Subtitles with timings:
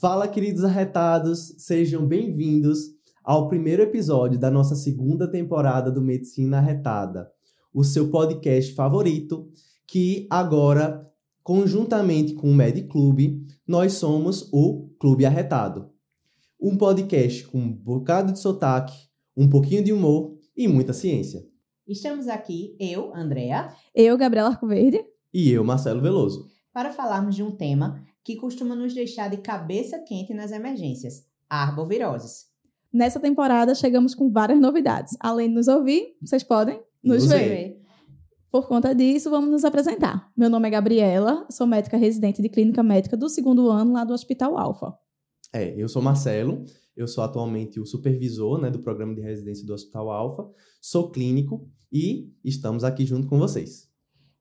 [0.00, 7.28] Fala, queridos arretados, sejam bem-vindos ao primeiro episódio da nossa segunda temporada do Medicina Arretada,
[7.74, 9.50] o seu podcast favorito,
[9.88, 11.04] que agora,
[11.42, 15.90] conjuntamente com o Med Club, nós somos o Clube Arretado.
[16.60, 18.96] Um podcast com um bocado de sotaque,
[19.36, 21.44] um pouquinho de humor e muita ciência.
[21.88, 25.04] Estamos aqui, eu, Andrea, Eu, Gabriela Arcoverde.
[25.34, 26.46] E eu, Marcelo Veloso.
[26.72, 32.48] para falarmos de um tema que costuma nos deixar de cabeça quente nas emergências: arboviroses.
[32.92, 35.16] Nessa temporada chegamos com várias novidades.
[35.18, 37.48] Além de nos ouvir, vocês podem nos, Nos ver.
[37.48, 37.82] ver.
[38.50, 40.30] Por conta disso, vamos nos apresentar.
[40.36, 44.12] Meu nome é Gabriela, sou médica residente de clínica médica do segundo ano lá do
[44.12, 44.92] Hospital Alfa.
[45.50, 49.72] É, eu sou Marcelo, eu sou atualmente o supervisor né, do programa de residência do
[49.72, 50.46] Hospital Alfa,
[50.82, 53.88] sou clínico e estamos aqui junto com vocês.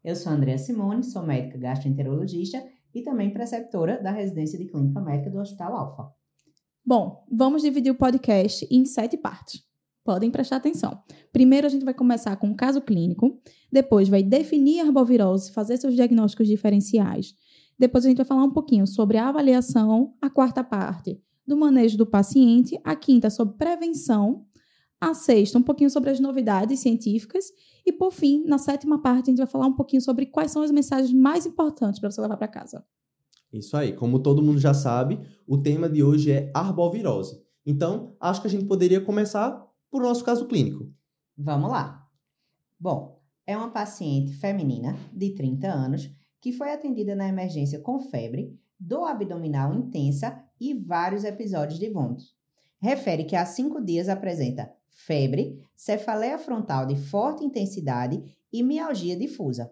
[0.04, 2.62] Eu sou Andrea Simone, sou médica gastroenterologista
[2.94, 6.12] e também preceptora da residência de clínica médica do Hospital Alfa.
[6.86, 9.62] Bom, vamos dividir o podcast em sete partes.
[10.04, 11.02] Podem prestar atenção.
[11.34, 15.78] Primeiro, a gente vai começar com um caso clínico, depois vai definir a arbovirose, fazer
[15.78, 17.34] seus diagnósticos diferenciais.
[17.78, 21.98] Depois a gente vai falar um pouquinho sobre a avaliação, a quarta parte do manejo
[21.98, 24.46] do paciente, a quinta sobre prevenção,
[25.00, 27.46] a sexta um pouquinho sobre as novidades científicas
[27.86, 30.62] e por fim, na sétima parte a gente vai falar um pouquinho sobre quais são
[30.62, 32.84] as mensagens mais importantes para você levar para casa.
[33.52, 37.42] Isso aí, como todo mundo já sabe, o tema de hoje é arbovirose.
[37.66, 40.92] Então, acho que a gente poderia começar por nosso caso clínico.
[41.38, 42.06] Vamos lá.
[42.80, 46.12] Bom, é uma paciente feminina de 30 anos
[46.42, 52.36] que foi atendida na emergência com febre, dor abdominal intensa e vários episódios de vômitos.
[52.80, 59.72] Refere que há cinco dias apresenta febre, cefaleia frontal de forte intensidade e mialgia difusa.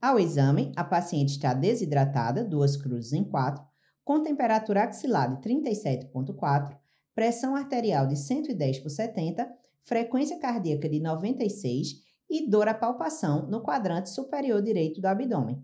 [0.00, 3.62] Ao exame, a paciente está desidratada, duas cruzes em quatro,
[4.04, 6.76] com temperatura axilar de 37,4,
[7.14, 9.50] pressão arterial de 110 por 70,
[9.82, 11.88] frequência cardíaca de 96
[12.30, 15.60] e dor à palpação no quadrante superior direito do abdômen.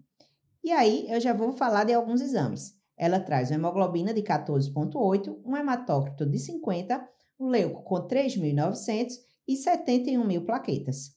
[0.63, 2.75] E aí eu já vou falar de alguns exames.
[2.97, 7.09] Ela traz uma hemoglobina de 14,8, um hematócrito de 50,
[7.39, 9.13] um leuco com 3.900
[9.49, 11.13] e 71 mil plaquetas.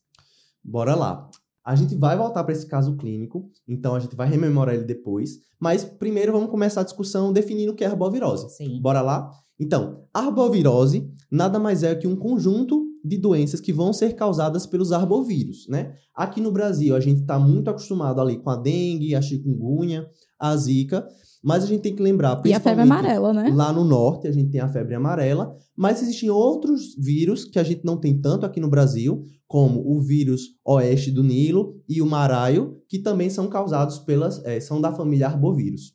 [0.63, 1.29] Bora lá.
[1.65, 5.39] A gente vai voltar para esse caso clínico, então a gente vai rememorar ele depois,
[5.59, 8.49] mas primeiro vamos começar a discussão definindo o que é arbovirose.
[8.55, 8.81] Sim.
[8.81, 9.29] Bora lá?
[9.59, 14.91] Então, arbovirose nada mais é que um conjunto de doenças que vão ser causadas pelos
[14.91, 15.93] arbovírus, né?
[16.15, 20.09] Aqui no Brasil, a gente está muito acostumado ali com a dengue, a chikungunya,
[20.39, 21.07] a zika,
[21.43, 23.51] mas a gente tem que lembrar, E a febre amarela, né?
[23.53, 27.63] Lá no norte, a gente tem a febre amarela, mas existem outros vírus que a
[27.63, 32.05] gente não tem tanto aqui no Brasil, como o vírus oeste do Nilo e o
[32.05, 35.93] maraio, que também são causados pelas, eh, são da família arbovírus.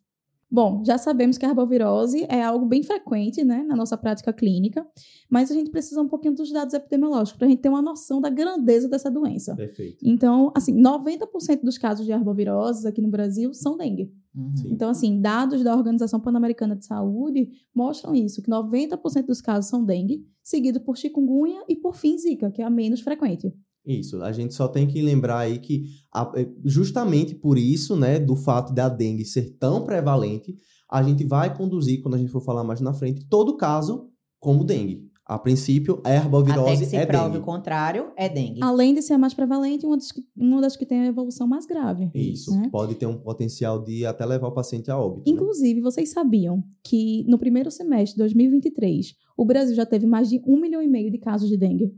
[0.51, 4.87] Bom, já sabemos que a arbovirose é algo bem frequente, né, na nossa prática clínica,
[5.29, 8.21] mas a gente precisa um pouquinho dos dados epidemiológicos para a gente ter uma noção
[8.21, 9.57] da grandeza dessa doença.
[9.57, 9.99] Perfeito.
[10.03, 14.13] Então, assim, 90% dos casos de arboviroses aqui no Brasil são dengue.
[14.35, 14.55] Uhum.
[14.67, 19.85] Então, assim, dados da Organização Pan-Americana de Saúde mostram isso, que 90% dos casos são
[19.85, 23.53] dengue, seguido por chikungunya e por fim zika, que é a menos frequente.
[23.87, 28.19] Isso, a gente só tem que lembrar aí que a- é, justamente por isso, né,
[28.19, 30.55] do fato da dengue ser tão prevalente,
[30.91, 34.09] a gente vai conduzir, quando a gente for falar mais na frente, todo caso
[34.41, 35.05] como dengue.
[35.27, 37.39] A princípio, a Até herbovirose que se é prove dengue.
[37.39, 38.61] o contrário, é dengue.
[38.63, 41.47] Além de ser a mais prevalente, uma das que, uma das que tem a evolução
[41.47, 42.11] mais grave.
[42.15, 42.69] Isso, né?
[42.71, 45.23] pode ter um potencial de até levar o paciente a óbito.
[45.27, 45.35] né?
[45.35, 50.43] Inclusive, vocês sabiam que no primeiro semestre de 2023, o Brasil já teve mais de
[50.47, 51.91] um milhão e meio de casos de dengue.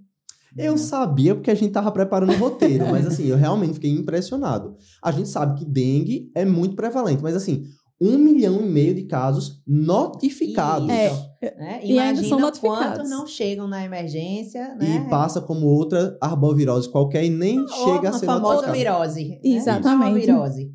[0.57, 4.77] Eu sabia porque a gente tava preparando o roteiro, mas assim, eu realmente fiquei impressionado.
[5.03, 7.65] A gente sabe que dengue é muito prevalente, mas assim,
[8.01, 10.89] um milhão e meio de casos notificados.
[10.89, 11.31] Isso.
[11.41, 11.81] É, né?
[11.83, 12.87] E ainda Imagina são notificados.
[12.87, 15.05] quantos não chegam na emergência, né?
[15.07, 18.79] E passa como outra arbovirose qualquer e nem Ou chega a uma ser famosa notificado.
[18.79, 19.29] virose.
[19.29, 19.41] né?
[19.43, 20.11] Exatamente.
[20.11, 20.73] Uma virose.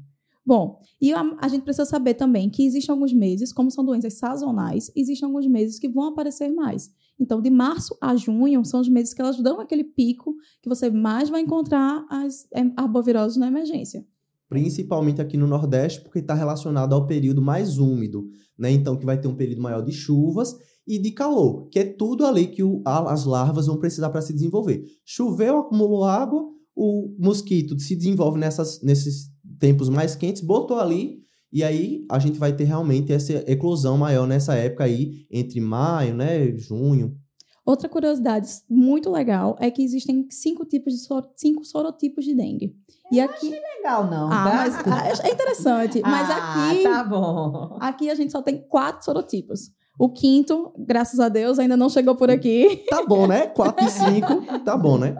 [0.51, 4.15] Bom, e a, a gente precisa saber também que existem alguns meses, como são doenças
[4.15, 6.91] sazonais, existem alguns meses que vão aparecer mais.
[7.17, 10.89] Então, de março a junho são os meses que elas dão aquele pico que você
[10.89, 14.05] mais vai encontrar as é, arboviroses na emergência.
[14.49, 18.27] Principalmente aqui no Nordeste, porque está relacionado ao período mais úmido,
[18.59, 18.69] né?
[18.71, 20.53] Então, que vai ter um período maior de chuvas
[20.85, 24.33] e de calor, que é tudo ali que o- as larvas vão precisar para se
[24.33, 24.83] desenvolver.
[25.05, 26.43] Choveu, acumulou água,
[26.75, 29.30] o mosquito se desenvolve nessas, nesses
[29.61, 31.21] tempos mais quentes, botou ali,
[31.53, 36.13] e aí a gente vai ter realmente essa eclosão maior nessa época aí, entre maio,
[36.15, 37.15] né, junho.
[37.63, 42.73] Outra curiosidade muito legal é que existem cinco tipos de soro, cinco sorotipos de dengue.
[43.11, 44.27] e aqui Legal, não.
[44.31, 44.55] ah, tá?
[44.55, 44.75] mas
[45.23, 47.77] ah, é interessante, mas Ah, aqui Tá bom.
[47.79, 49.69] aqui a gente só tem quatro sorotipos.
[49.99, 52.83] O quinto, graças a Deus, ainda não chegou por aqui.
[52.89, 53.45] Tá bom, né?
[53.47, 55.15] 4 e 5, tá bom, né?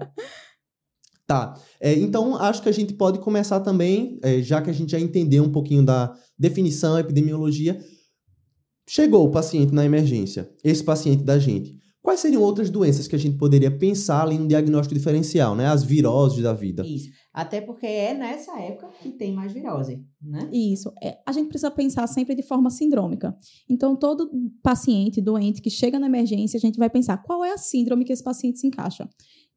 [1.32, 1.58] Tá.
[1.80, 5.00] É, então, acho que a gente pode começar também, é, já que a gente já
[5.00, 7.80] entendeu um pouquinho da definição, epidemiologia.
[8.86, 11.80] Chegou o paciente na emergência, esse paciente da gente.
[12.02, 15.68] Quais seriam outras doenças que a gente poderia pensar ali no diagnóstico diferencial, né?
[15.68, 16.84] As viroses da vida.
[16.86, 17.10] Isso.
[17.32, 20.50] Até porque é nessa época que tem mais virose, né?
[20.52, 20.92] Isso.
[21.02, 23.38] É, a gente precisa pensar sempre de forma sindrômica.
[23.70, 24.30] Então, todo
[24.64, 28.12] paciente doente que chega na emergência, a gente vai pensar qual é a síndrome que
[28.12, 29.08] esse paciente se encaixa.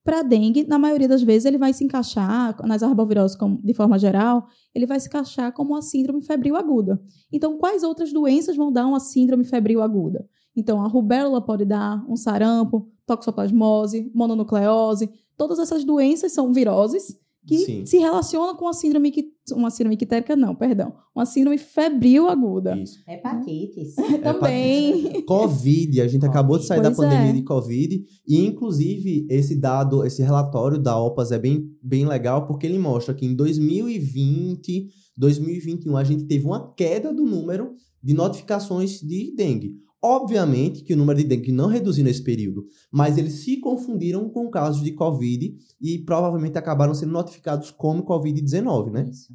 [0.04, 4.46] Para dengue, na maioria das vezes, ele vai se encaixar, nas arboviroses de forma geral,
[4.74, 7.00] ele vai se encaixar como uma síndrome febril aguda.
[7.32, 10.28] Então, quais outras doenças vão dar uma síndrome febril aguda?
[10.54, 15.10] Então, a rubéola pode dar um sarampo, toxoplasmose, mononucleose.
[15.38, 17.86] Todas essas doenças são viroses que Sim.
[17.86, 22.76] se relacionam com a síndrome que uma síndrome ictérica não, perdão, uma síndrome febril aguda.
[22.76, 22.98] Isso.
[23.06, 23.94] Hepatites.
[24.22, 25.22] Também.
[25.26, 27.34] Covid, a gente acabou de sair da Pois pandemia é.
[27.34, 32.66] de Covid e inclusive esse dado, esse relatório da OPAS é bem, bem legal porque
[32.66, 39.00] ele mostra que em 2020, 2021 a gente teve uma queda do número de notificações
[39.00, 39.83] de dengue.
[40.06, 44.50] Obviamente que o número de dengue não reduziu nesse período, mas eles se confundiram com
[44.50, 49.08] casos de Covid e provavelmente acabaram sendo notificados como Covid-19, né?
[49.08, 49.32] Isso.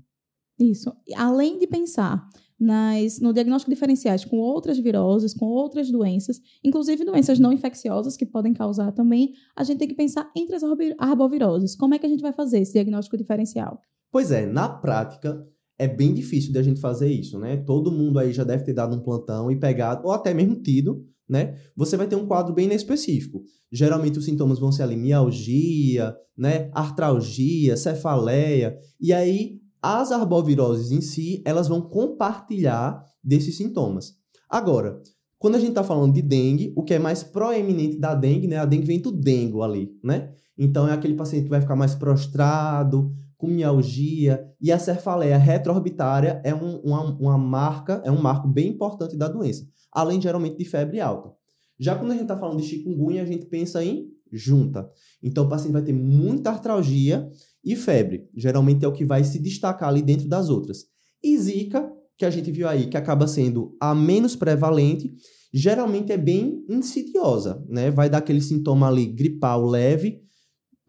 [0.60, 0.94] Isso.
[1.16, 2.24] Além de pensar
[2.60, 8.26] nas, no diagnóstico diferenciais com outras viroses, com outras doenças, inclusive doenças não infecciosas que
[8.26, 11.76] podem causar também, a gente tem que pensar entre as arbo- arboviroses.
[11.76, 13.82] Como é que a gente vai fazer esse diagnóstico diferencial?
[14.12, 15.44] Pois é, na prática
[15.80, 17.56] é bem difícil de a gente fazer isso, né?
[17.56, 21.06] Todo mundo aí já deve ter dado um plantão e pegado, ou até mesmo tido,
[21.28, 21.56] né?
[21.76, 23.42] Você vai ter um quadro bem específico.
[23.72, 26.70] Geralmente os sintomas vão ser ali mialgia, né?
[26.74, 34.16] Artralgia, cefaleia, e aí as arboviroses em si, elas vão compartilhar desses sintomas.
[34.50, 35.02] Agora,
[35.38, 38.58] quando a gente está falando de dengue, o que é mais proeminente da dengue, né?
[38.58, 40.34] A dengue vem do dengo ali, né?
[40.58, 46.42] Então é aquele paciente que vai ficar mais prostrado, com mialgia, e a cefaleia retroorbitária
[46.44, 50.66] é um- uma, uma marca, é um marco bem importante da doença, além geralmente de
[50.66, 51.32] febre alta.
[51.80, 54.92] Já quando a gente está falando de chikungunya, a gente pensa em junta.
[55.24, 57.30] Então o paciente vai ter muita artralgia
[57.64, 58.28] e febre.
[58.36, 60.84] Geralmente é o que vai se destacar ali dentro das outras.
[61.24, 65.14] E zika, que a gente viu aí, que acaba sendo a menos prevalente,
[65.54, 67.90] geralmente é bem insidiosa, né?
[67.90, 70.22] Vai dar aquele sintoma ali gripal leve,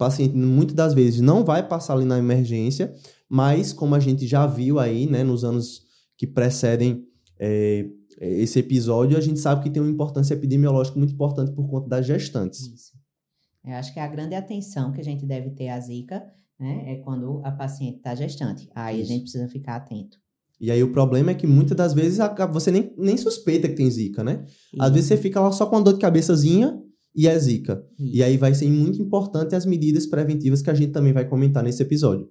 [0.00, 2.92] paciente muitas das vezes não vai passar ali na emergência,
[3.28, 5.82] mas como a gente já viu aí, né, nos anos
[6.16, 7.04] que precedem
[7.38, 7.86] é,
[8.18, 12.06] esse episódio, a gente sabe que tem uma importância epidemiológica muito importante por conta das
[12.06, 12.60] gestantes.
[12.60, 12.92] Isso.
[13.64, 16.22] Eu acho que a grande atenção que a gente deve ter à zika
[16.58, 18.68] né, é quando a paciente está gestante.
[18.74, 19.10] Aí Isso.
[19.10, 20.18] a gente precisa ficar atento.
[20.58, 22.18] E aí o problema é que muitas das vezes
[22.52, 24.44] você nem, nem suspeita que tem zika, né?
[24.78, 26.78] Às Isso, vezes você fica lá só com uma dor de cabeçazinha
[27.14, 27.84] e é zika.
[27.98, 28.16] isso.
[28.16, 31.62] E aí vai ser muito importante as medidas preventivas que a gente também vai comentar
[31.62, 32.28] nesse episódio.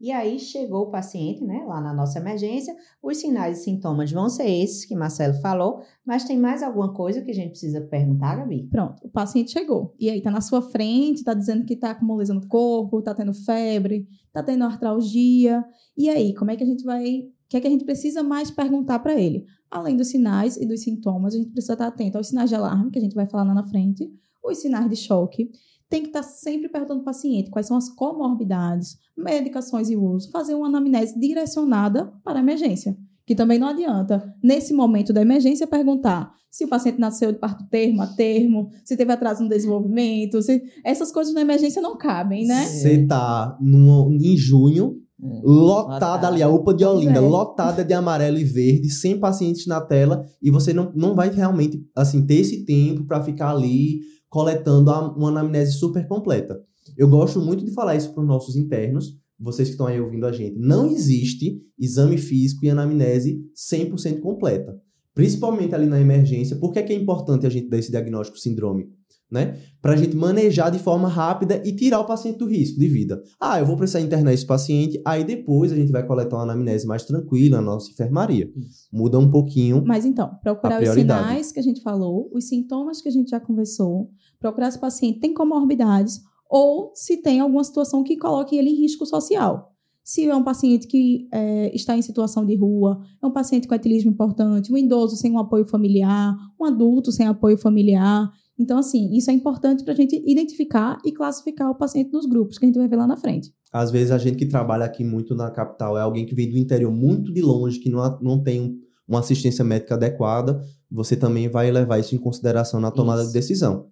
[0.00, 2.74] E aí chegou o paciente, né, lá na nossa emergência.
[3.02, 7.20] Os sinais e sintomas vão ser esses que Marcelo falou, mas tem mais alguma coisa
[7.20, 8.66] que a gente precisa perguntar, Gabi?
[8.70, 9.94] Pronto, o paciente chegou.
[10.00, 13.14] E aí tá na sua frente, tá dizendo que tá com moleza no corpo, tá
[13.14, 15.62] tendo febre, tá tendo artralgia.
[15.94, 17.04] E aí, como é que a gente vai.
[17.04, 19.44] O que é que a gente precisa mais perguntar para ele?
[19.70, 22.90] Além dos sinais e dos sintomas, a gente precisa estar atento aos sinais de alarme,
[22.90, 24.10] que a gente vai falar lá na frente,
[24.44, 25.48] os sinais de choque.
[25.88, 30.54] Tem que estar sempre perguntando ao paciente quais são as comorbidades, medicações e uso, fazer
[30.54, 32.96] uma anamnese direcionada para a emergência.
[33.26, 37.64] Que também não adianta, nesse momento da emergência, perguntar se o paciente nasceu de parto
[37.68, 40.60] termo a termo, se teve atraso no desenvolvimento, se...
[40.84, 42.66] essas coisas na emergência não cabem, né?
[42.66, 45.40] Você tá no, em junho, Hum.
[45.44, 46.28] lotada Lotada.
[46.28, 47.20] ali, a UPA de Olinda, é.
[47.20, 51.84] lotada de amarelo e verde, sem pacientes na tela, e você não, não vai realmente
[51.94, 56.58] assim ter esse tempo para ficar ali coletando a- uma anamnese super completa.
[56.96, 60.26] Eu gosto muito de falar isso para os nossos internos, vocês que estão aí ouvindo
[60.26, 60.58] a gente.
[60.58, 64.76] Não existe exame físico e anamnese 100% completa.
[65.14, 66.56] Principalmente ali na emergência.
[66.56, 68.92] Por que é, que é importante a gente dar esse diagnóstico sindrômico?
[69.30, 69.58] Né?
[69.80, 73.22] Para a gente manejar de forma rápida e tirar o paciente do risco de vida.
[73.40, 76.84] Ah, eu vou precisar internar esse paciente, aí depois a gente vai coletar uma anamnese
[76.84, 78.50] mais tranquila na nossa enfermaria.
[78.56, 78.88] Isso.
[78.92, 79.84] Muda um pouquinho.
[79.86, 83.38] Mas então, procurar os sinais que a gente falou, os sintomas que a gente já
[83.38, 84.10] conversou,
[84.40, 86.20] procurar se o paciente tem comorbidades
[86.50, 89.70] ou se tem alguma situação que coloque ele em risco social.
[90.02, 93.74] Se é um paciente que é, está em situação de rua, é um paciente com
[93.74, 98.28] etilismo importante, um idoso sem um apoio familiar, um adulto sem apoio familiar.
[98.60, 102.58] Então, assim, isso é importante para a gente identificar e classificar o paciente nos grupos,
[102.58, 103.50] que a gente vai ver lá na frente.
[103.72, 106.58] Às vezes a gente que trabalha aqui muito na capital é alguém que vem do
[106.58, 110.60] interior muito de longe, que não, não tem um, uma assistência médica adequada.
[110.90, 113.32] Você também vai levar isso em consideração na tomada Isso.
[113.32, 113.86] de decisão.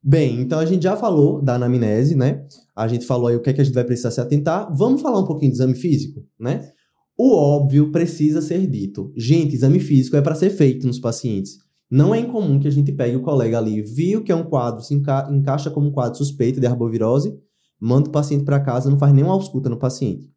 [0.00, 2.46] Bem, então a gente já falou da anamnese, né?
[2.76, 4.72] A gente falou aí o que, é que a gente vai precisar se atentar.
[4.76, 6.70] Vamos falar um pouquinho de exame físico, né?
[7.18, 9.12] O óbvio precisa ser dito.
[9.16, 11.63] Gente, exame físico é para ser feito nos pacientes.
[11.94, 14.82] Não é incomum que a gente pegue o colega ali, viu que é um quadro,
[14.82, 17.38] se enca encaixa como um quadro suspeito de arbovirose,
[17.78, 20.28] manda o paciente para casa, não faz nenhuma ausculta no paciente.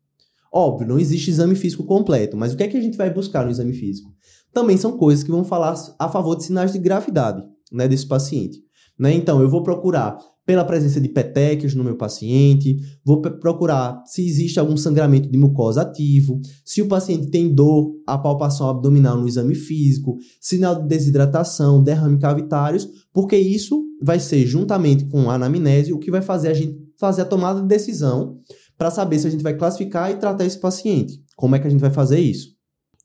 [0.53, 3.43] Óbvio, não existe exame físico completo, mas o que é que a gente vai buscar
[3.43, 4.13] no exame físico?
[4.53, 8.59] Também são coisas que vão falar a favor de sinais de gravidade né, desse paciente.
[8.95, 9.15] Né?
[9.15, 10.15] Então, eu vou procurar
[10.48, 15.82] pela presença de petequias no meu paciente, vou procurar se existe algum sangramento de mucosa
[15.82, 21.84] ativo, se o paciente tem dor, a palpação abdominal no exame físico, sinal de desidratação,
[21.84, 26.54] derrame cavitários, porque isso vai ser, juntamente com a anamnese, o que vai fazer a
[26.54, 28.39] gente fazer a tomada de decisão
[28.77, 31.22] para saber se a gente vai classificar e tratar esse paciente.
[31.36, 32.56] Como é que a gente vai fazer isso?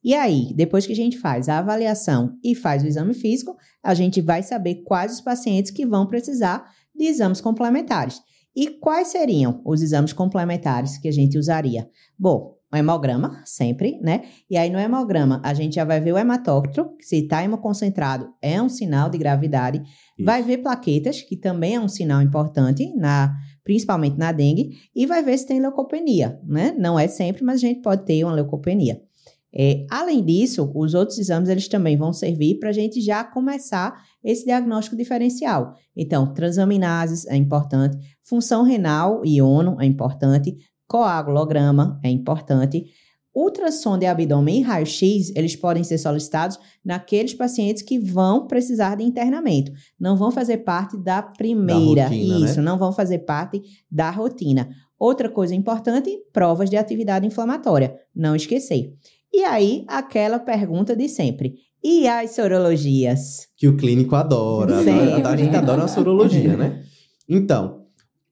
[0.05, 3.95] E aí, depois que a gente faz a avaliação e faz o exame físico, a
[3.95, 8.21] gente vai saber quais os pacientes que vão precisar de exames complementares.
[8.55, 11.89] E quais seriam os exames complementares que a gente usaria?
[12.19, 14.23] Bom, o hemograma, sempre, né?
[14.49, 18.29] E aí no hemograma a gente já vai ver o hematócrito, que se está hemoconcentrado
[18.41, 19.83] é um sinal de gravidade.
[20.19, 25.23] Vai ver plaquetas, que também é um sinal importante, na, principalmente na dengue, e vai
[25.23, 26.75] ver se tem leucopenia, né?
[26.79, 29.01] Não é sempre, mas a gente pode ter uma leucopenia.
[29.55, 34.03] É, além disso, os outros exames eles também vão servir para a gente já começar
[34.25, 35.75] esse diagnóstico diferencial.
[35.95, 40.57] Então, transaminases é importante, função renal e iono é importante,
[40.87, 42.87] coagulograma é importante,
[43.35, 49.05] ultrassom de abdômen e raio-x, eles podem ser solicitados naqueles pacientes que vão precisar de
[49.05, 49.73] internamento.
[49.99, 52.05] Não vão fazer parte da primeira.
[52.05, 52.45] rotina, né?
[52.47, 54.69] Isso, não vão fazer parte da rotina.
[54.99, 57.99] Outra coisa importante, provas de atividade inflamatória.
[58.15, 58.95] Não esquecer.
[59.33, 61.55] E aí, aquela pergunta de sempre.
[61.83, 63.47] E as sorologias?
[63.57, 64.79] que o clínico adora.
[64.81, 66.83] Adora- A gente adora a sorologia, né?
[67.29, 67.83] Então,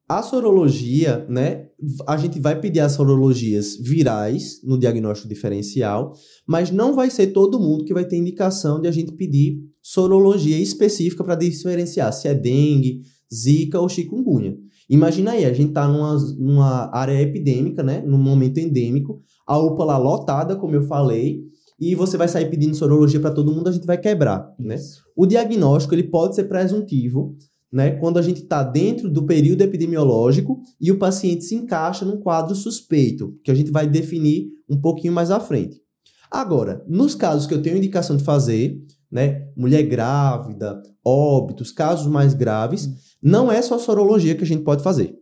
[0.09, 1.67] a sorologia, né?
[2.07, 6.13] A gente vai pedir as sorologias virais no diagnóstico diferencial,
[6.47, 10.59] mas não vai ser todo mundo que vai ter indicação de a gente pedir sorologia
[10.59, 13.03] específica para diferenciar se é dengue,
[13.33, 14.57] zika ou chikungunya.
[14.91, 18.03] Imagina aí, a gente tá numa, numa área epidêmica, né?
[18.05, 21.45] Num momento endêmico, a UPA lá lotada, como eu falei,
[21.79, 24.75] e você vai sair pedindo sorologia para todo mundo, a gente vai quebrar, né?
[25.17, 27.37] O diagnóstico ele pode ser presuntivo,
[27.73, 32.17] né, quando a gente está dentro do período epidemiológico e o paciente se encaixa num
[32.17, 35.81] quadro suspeito, que a gente vai definir um pouquinho mais à frente.
[36.29, 38.77] Agora, nos casos que eu tenho indicação de fazer,
[39.11, 44.83] né, mulher grávida, óbitos, casos mais graves, não é só sorologia que a gente pode
[44.83, 45.19] fazer.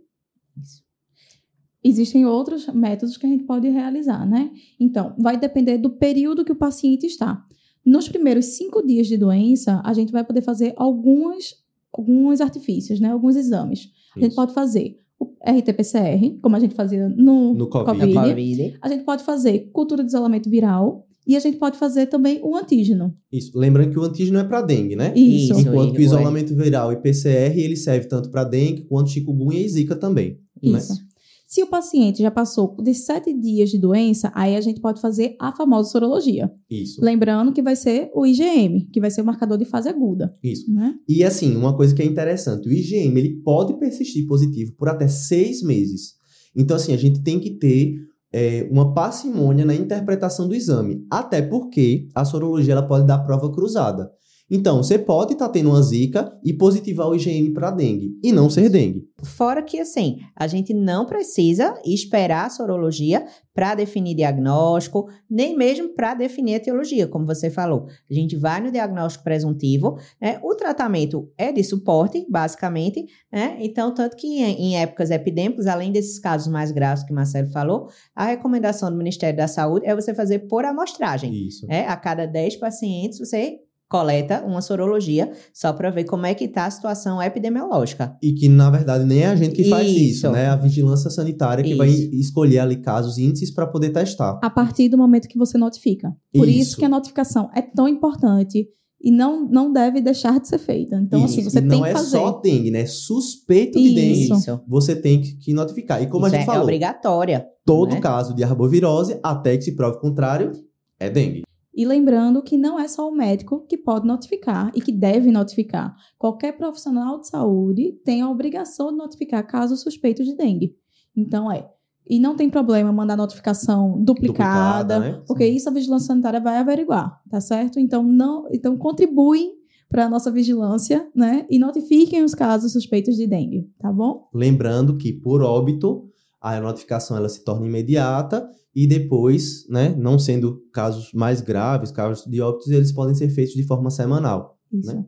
[1.83, 4.51] Existem outros métodos que a gente pode realizar, né?
[4.79, 7.43] Então, vai depender do período que o paciente está.
[7.87, 11.55] Nos primeiros cinco dias de doença, a gente vai poder fazer alguns,
[11.93, 13.11] alguns artifícios, né?
[13.11, 13.89] Alguns exames.
[14.15, 14.37] A gente Isso.
[14.37, 18.13] pode fazer o RT-PCR, como a gente fazia no, No Covid.
[18.13, 18.79] Covid.
[18.83, 21.08] A gente pode fazer cultura de isolamento viral.
[21.29, 23.15] E a gente pode fazer também o antígeno.
[23.31, 23.53] Isso.
[23.57, 25.13] Lembrando que o antígeno é para dengue, né?
[25.15, 25.53] Isso.
[25.61, 29.61] Enquanto que o e- isolamento viral e PCR ele serve tanto para dengue quanto chikungunya
[29.61, 30.39] e zika também.
[30.63, 30.79] né?
[30.79, 31.07] Isso.
[31.47, 35.35] Se o paciente já passou de sete dias de doença, aí a gente pode fazer
[35.41, 36.51] a famosa sorologia.
[36.71, 37.03] Isso.
[37.03, 40.71] Lembrando que vai ser o IgM, que vai ser o marcador de fase aguda, Isso.
[40.71, 40.95] né?
[41.09, 45.09] E assim, uma coisa que é interessante, o IgM ele pode persistir positivo por até
[45.09, 46.17] seis meses.
[46.55, 47.95] Então, assim, a gente tem que ter
[48.33, 51.07] é, uma parcimônia na interpretação do exame.
[51.11, 54.11] Até porque a sorologia ela pode dar prova cruzada.
[54.51, 58.49] Então, você pode estar tendo uma zika e positivar o IgM para dengue, e não
[58.49, 59.07] ser dengue.
[59.23, 65.89] Fora que, assim, a gente não precisa esperar a sorologia para definir diagnóstico, nem mesmo
[65.89, 67.89] para definir a etiologia, como você falou.
[68.09, 70.39] A gente vai no diagnóstico presuntivo, né?
[70.45, 73.59] O tratamento é de suporte, basicamente, né?
[73.61, 77.51] Então, tanto que em, em épocas epidêmicas, além desses casos mais graves que o Marcelo
[77.51, 81.49] falou, a recomendação do Ministério da Saúde é você fazer por amostragem.
[81.49, 81.67] Isso.
[81.67, 81.87] né?
[81.89, 83.59] A cada 10 pacientes, você
[83.89, 88.17] coleta uma sorologia só para ver como é que está a situação epidemiológica.
[88.23, 90.31] E que, na verdade, nem é a gente que faz isso, Isso.
[90.31, 90.45] né?
[90.45, 92.15] É a vigilância sanitária que vai Isso.
[92.15, 94.39] escolher ali casos e índices para poder testar.
[94.43, 96.13] A partir do momento que você notifica.
[96.35, 96.77] Por isso, Isso.
[96.77, 98.69] que a notificação é tão importante
[99.01, 100.97] e não, não deve deixar de ser feita.
[100.97, 101.51] Então, assim, Isso.
[101.51, 102.11] você e tem não que é fazer.
[102.11, 102.85] só dengue, né?
[102.85, 104.61] Suspeito de dengue, Isso.
[104.67, 106.03] você tem que, que notificar.
[106.03, 107.47] E como Isso a gente é, é falou, obrigatória.
[107.65, 108.01] todo né?
[108.01, 110.53] caso de arbovirose, até que se prove o contrário,
[110.99, 111.43] é dengue.
[111.75, 115.95] E lembrando que não é só o médico que pode notificar e que deve notificar.
[116.19, 120.75] Qualquer profissional de saúde tem a obrigação de notificar casos suspeitos de dengue.
[121.17, 121.69] Então é.
[122.09, 125.23] E não tem problema mandar notificação duplicada, Duplicada, né?
[125.27, 127.79] porque isso a vigilância sanitária vai averiguar, tá certo?
[127.79, 129.53] Então não, então contribuem
[129.91, 131.47] para a nossa vigilância, né?
[131.51, 134.29] E notifiquem os casos suspeitos de dengue, tá bom?
[134.35, 136.09] Lembrando que por óbito
[136.41, 138.49] a notificação ela se torna imediata
[138.81, 143.57] e depois, né, não sendo casos mais graves, casos de óbitos, eles podem ser feitos
[143.57, 144.57] de forma semanal.
[144.73, 144.95] Isso.
[144.95, 145.05] Né?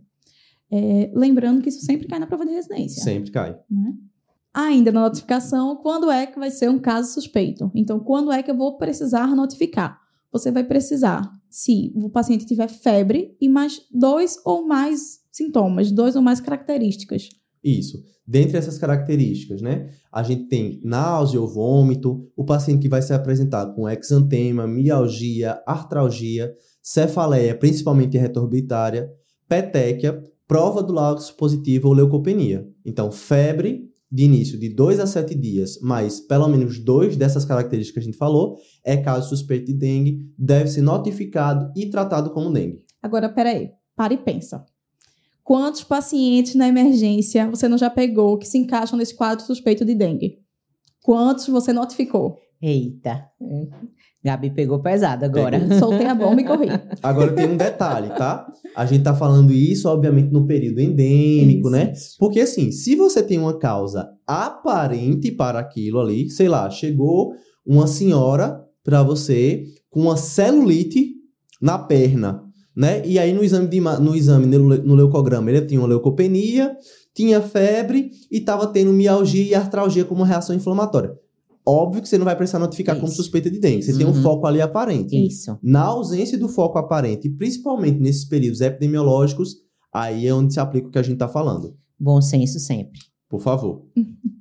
[0.72, 3.00] É, lembrando que isso sempre cai na prova de residência.
[3.00, 3.56] Sempre cai.
[3.70, 3.94] né?
[4.52, 7.70] Ainda na notificação, quando é que vai ser um caso suspeito?
[7.72, 10.00] Então, quando é que eu vou precisar notificar?
[10.32, 16.16] Você vai precisar se o paciente tiver febre e mais dois ou mais sintomas, dois
[16.16, 17.28] ou mais características.
[17.62, 18.02] Isso.
[18.26, 19.90] Dentre essas características, né?
[20.12, 25.60] A gente tem náusea ou vômito, o paciente que vai se apresentar com exantema, mialgia,
[25.66, 29.10] artralgia, cefaleia, principalmente retroorbitária,
[29.48, 32.68] petequia, prova do láux positivo ou leucopenia.
[32.84, 37.94] Então, febre de início de 2 a 7 dias, mais pelo menos dois dessas características
[37.94, 42.52] que a gente falou, é caso suspeito de dengue, deve ser notificado e tratado como
[42.52, 42.82] dengue.
[43.00, 44.64] Agora, peraí, para e pensa.
[45.50, 49.96] Quantos pacientes na emergência você não já pegou que se encaixam nesse quadro suspeito de
[49.96, 50.38] dengue?
[51.02, 52.38] Quantos você notificou?
[52.62, 53.24] Eita.
[54.22, 55.58] Gabi pegou pesado agora.
[55.76, 56.68] Soltei a bomba e corri.
[57.02, 58.46] Agora tem um detalhe, tá?
[58.76, 61.92] A gente tá falando isso, obviamente, no período endêmico, Isso, né?
[61.94, 62.16] Isso.
[62.20, 67.32] Porque assim, se você tem uma causa aparente para aquilo ali, sei lá, chegou
[67.66, 71.16] uma senhora para você com uma celulite
[71.60, 72.48] na perna,
[72.80, 73.06] né?
[73.06, 76.74] E aí no exame de no exame no, le- no leucograma, ele tinha uma leucopenia,
[77.14, 81.12] tinha febre e estava tendo mialgia e artralgia como reação inflamatória.
[81.66, 83.16] Óbvio que você não vai precisar notificar como Isso.
[83.16, 84.22] suspeita de dengue, você tem um Uhum.
[84.22, 85.14] foco ali aparente.
[85.14, 85.58] Isso.
[85.62, 89.56] Na ausência do foco aparente, e principalmente nesses períodos epidemiológicos,
[89.92, 91.76] aí é onde se aplica o que a gente está falando.
[91.98, 92.98] Bom senso sempre.
[93.28, 93.82] Por favor.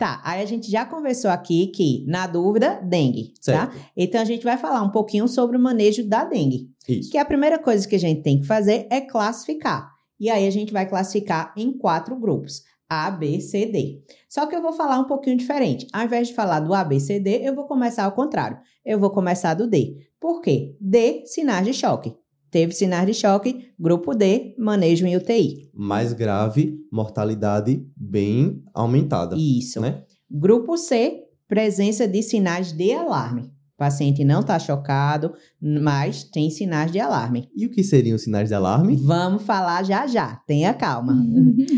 [0.00, 3.70] Tá, aí a gente já conversou aqui que, na dúvida, dengue, tá?
[3.70, 3.76] Certo.
[3.94, 6.70] Então a gente vai falar um pouquinho sobre o manejo da dengue.
[6.88, 7.10] Isso.
[7.10, 9.92] Que a primeira coisa que a gente tem que fazer é classificar.
[10.18, 14.02] E aí a gente vai classificar em quatro grupos: A, B, C, D.
[14.26, 15.86] Só que eu vou falar um pouquinho diferente.
[15.92, 18.56] Ao invés de falar do A, B, C, D, eu vou começar ao contrário.
[18.82, 19.98] Eu vou começar do D.
[20.18, 20.78] Por quê?
[20.80, 22.14] D, sinais de choque.
[22.50, 25.70] Teve sinais de choque, grupo D, manejo em UTI.
[25.72, 29.36] Mais grave, mortalidade bem aumentada.
[29.38, 29.80] Isso.
[29.80, 30.02] Né?
[30.28, 33.42] Grupo C, presença de sinais de alarme.
[33.42, 37.48] O paciente não está chocado, mas tem sinais de alarme.
[37.56, 38.96] E o que seriam os sinais de alarme?
[38.96, 41.16] Vamos falar já já, tenha calma.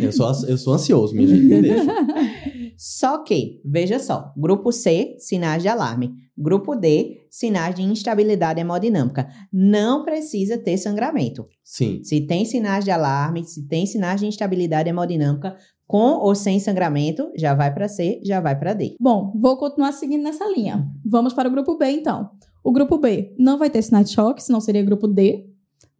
[0.00, 1.44] Eu sou, eu sou ansioso, minha gente.
[1.44, 1.92] me deixa.
[2.76, 6.14] Só que, veja só, grupo C, sinais de alarme.
[6.36, 9.28] Grupo D, sinais de instabilidade hemodinâmica.
[9.52, 11.46] Não precisa ter sangramento.
[11.62, 12.02] Sim.
[12.02, 17.30] Se tem sinais de alarme, se tem sinais de instabilidade hemodinâmica, com ou sem sangramento,
[17.36, 18.96] já vai para C, já vai para D.
[18.98, 20.88] Bom, vou continuar seguindo nessa linha.
[21.04, 22.30] Vamos para o grupo B, então.
[22.64, 25.46] O grupo B não vai ter sinais de choque, senão seria grupo D.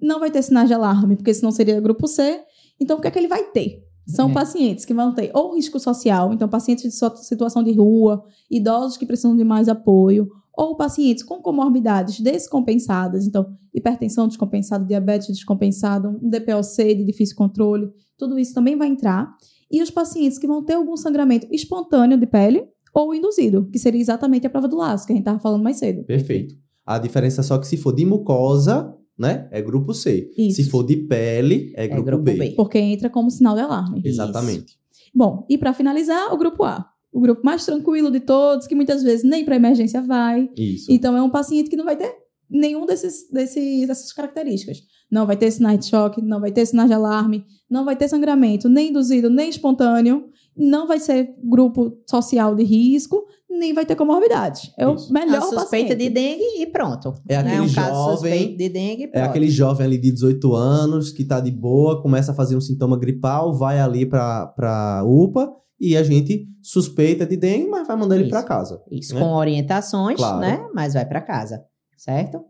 [0.01, 2.41] Não vai ter sinais de alarme, porque senão seria grupo C.
[2.81, 3.85] Então, o que é que ele vai ter?
[4.07, 4.33] São É.
[4.33, 9.07] pacientes que vão ter ou risco social, então pacientes de situação de rua, idosos que
[9.07, 16.29] precisam de mais apoio, ou pacientes com comorbidades descompensadas, então hipertensão descompensada, diabetes descompensado, um
[16.29, 19.35] DPOC de difícil controle, tudo isso também vai entrar.
[19.71, 24.01] E os pacientes que vão ter algum sangramento espontâneo de pele ou induzido, que seria
[24.01, 26.05] exatamente a prova do laço, que a gente estava falando mais cedo.
[26.05, 26.55] Perfeito.
[26.85, 30.31] A diferença é só que se for de mucosa, né, é grupo C.
[30.37, 30.63] Isso.
[30.63, 32.35] Se for de pele, é É grupo, grupo B.
[32.35, 32.51] B.
[32.57, 34.01] Porque entra como sinal de alarme.
[34.01, 34.09] Isso.
[34.09, 34.77] Exatamente.
[35.15, 36.89] Bom, e para finalizar, o grupo A.
[37.13, 40.49] O grupo mais tranquilo de todos, que muitas vezes nem para emergência vai.
[40.57, 40.91] Isso.
[40.91, 42.11] Então, é um paciente que não vai ter
[42.49, 44.83] nenhum desses, desses, dessas características.
[45.11, 48.09] Não vai ter sinais de choque, não vai ter sinais de alarme, não vai ter
[48.09, 50.25] sangramento nem induzido, nem espontâneo,
[50.57, 54.73] não vai ser grupo social de risco, nem vai ter comorbidade.
[54.79, 55.11] É Isso.
[55.11, 55.97] o melhor a suspeita paciente.
[55.97, 57.15] de dengue e pronto.
[57.29, 57.51] É Né?
[57.53, 61.25] aquele um caso jovem- suspeito de dengue, É aquele jovem ali de 18 anos que
[61.25, 65.97] tá de boa, começa a fazer um sintoma gripal, vai ali pra, pra UPA e
[65.97, 68.31] a gente suspeita de dengue, mas vai mandar ele Isso.
[68.31, 68.81] pra casa.
[68.91, 69.21] Isso, né?
[69.21, 70.39] com orientações, Claro.
[70.41, 70.67] né?
[70.75, 71.63] Mas vai para casa,
[71.97, 72.41] certo?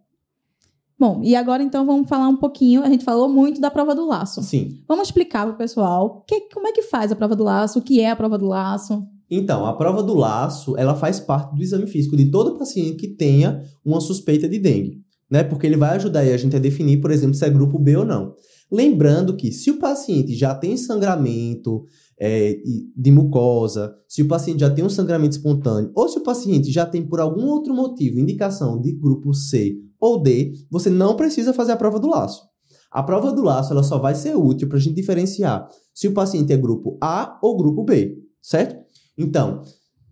[1.02, 2.84] Bom, e agora então vamos falar um pouquinho.
[2.84, 4.40] A gente falou muito da prova do laço.
[4.40, 4.78] Sim.
[4.86, 7.82] Vamos explicar para o pessoal que- como é que faz a prova do laço, o
[7.82, 9.02] que é a prova do laço.
[9.28, 13.08] Então, a prova do laço, ela faz parte do exame físico de todo paciente que
[13.08, 15.42] tenha uma suspeita de dengue, né?
[15.42, 17.96] Porque ele vai ajudar aí a gente a definir, por exemplo, se é grupo B
[17.96, 18.34] ou não.
[18.70, 21.84] Lembrando que se o paciente já tem sangramento
[22.18, 22.60] é,
[22.96, 26.86] de mucosa, se o paciente já tem um sangramento espontâneo, ou se o paciente já
[26.86, 31.72] tem por algum outro motivo indicação de grupo C ou D, você não precisa fazer
[31.72, 32.42] a prova do laço.
[32.90, 36.12] A prova do laço ela só vai ser útil para a gente diferenciar se o
[36.12, 38.76] paciente é grupo A ou grupo B, certo?
[39.16, 39.62] Então,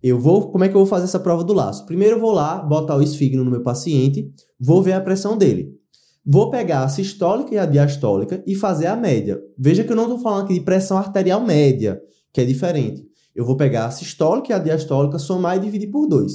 [0.01, 1.85] eu vou, como é que eu vou fazer essa prova do laço?
[1.85, 5.79] Primeiro eu vou lá, botar o esfígeno no meu paciente, vou ver a pressão dele.
[6.23, 9.41] Vou pegar a sistólica e a diastólica e fazer a média.
[9.57, 11.99] Veja que eu não estou falando aqui de pressão arterial média,
[12.31, 13.03] que é diferente.
[13.35, 16.31] Eu vou pegar a sistólica e a diastólica, somar e dividir por 2.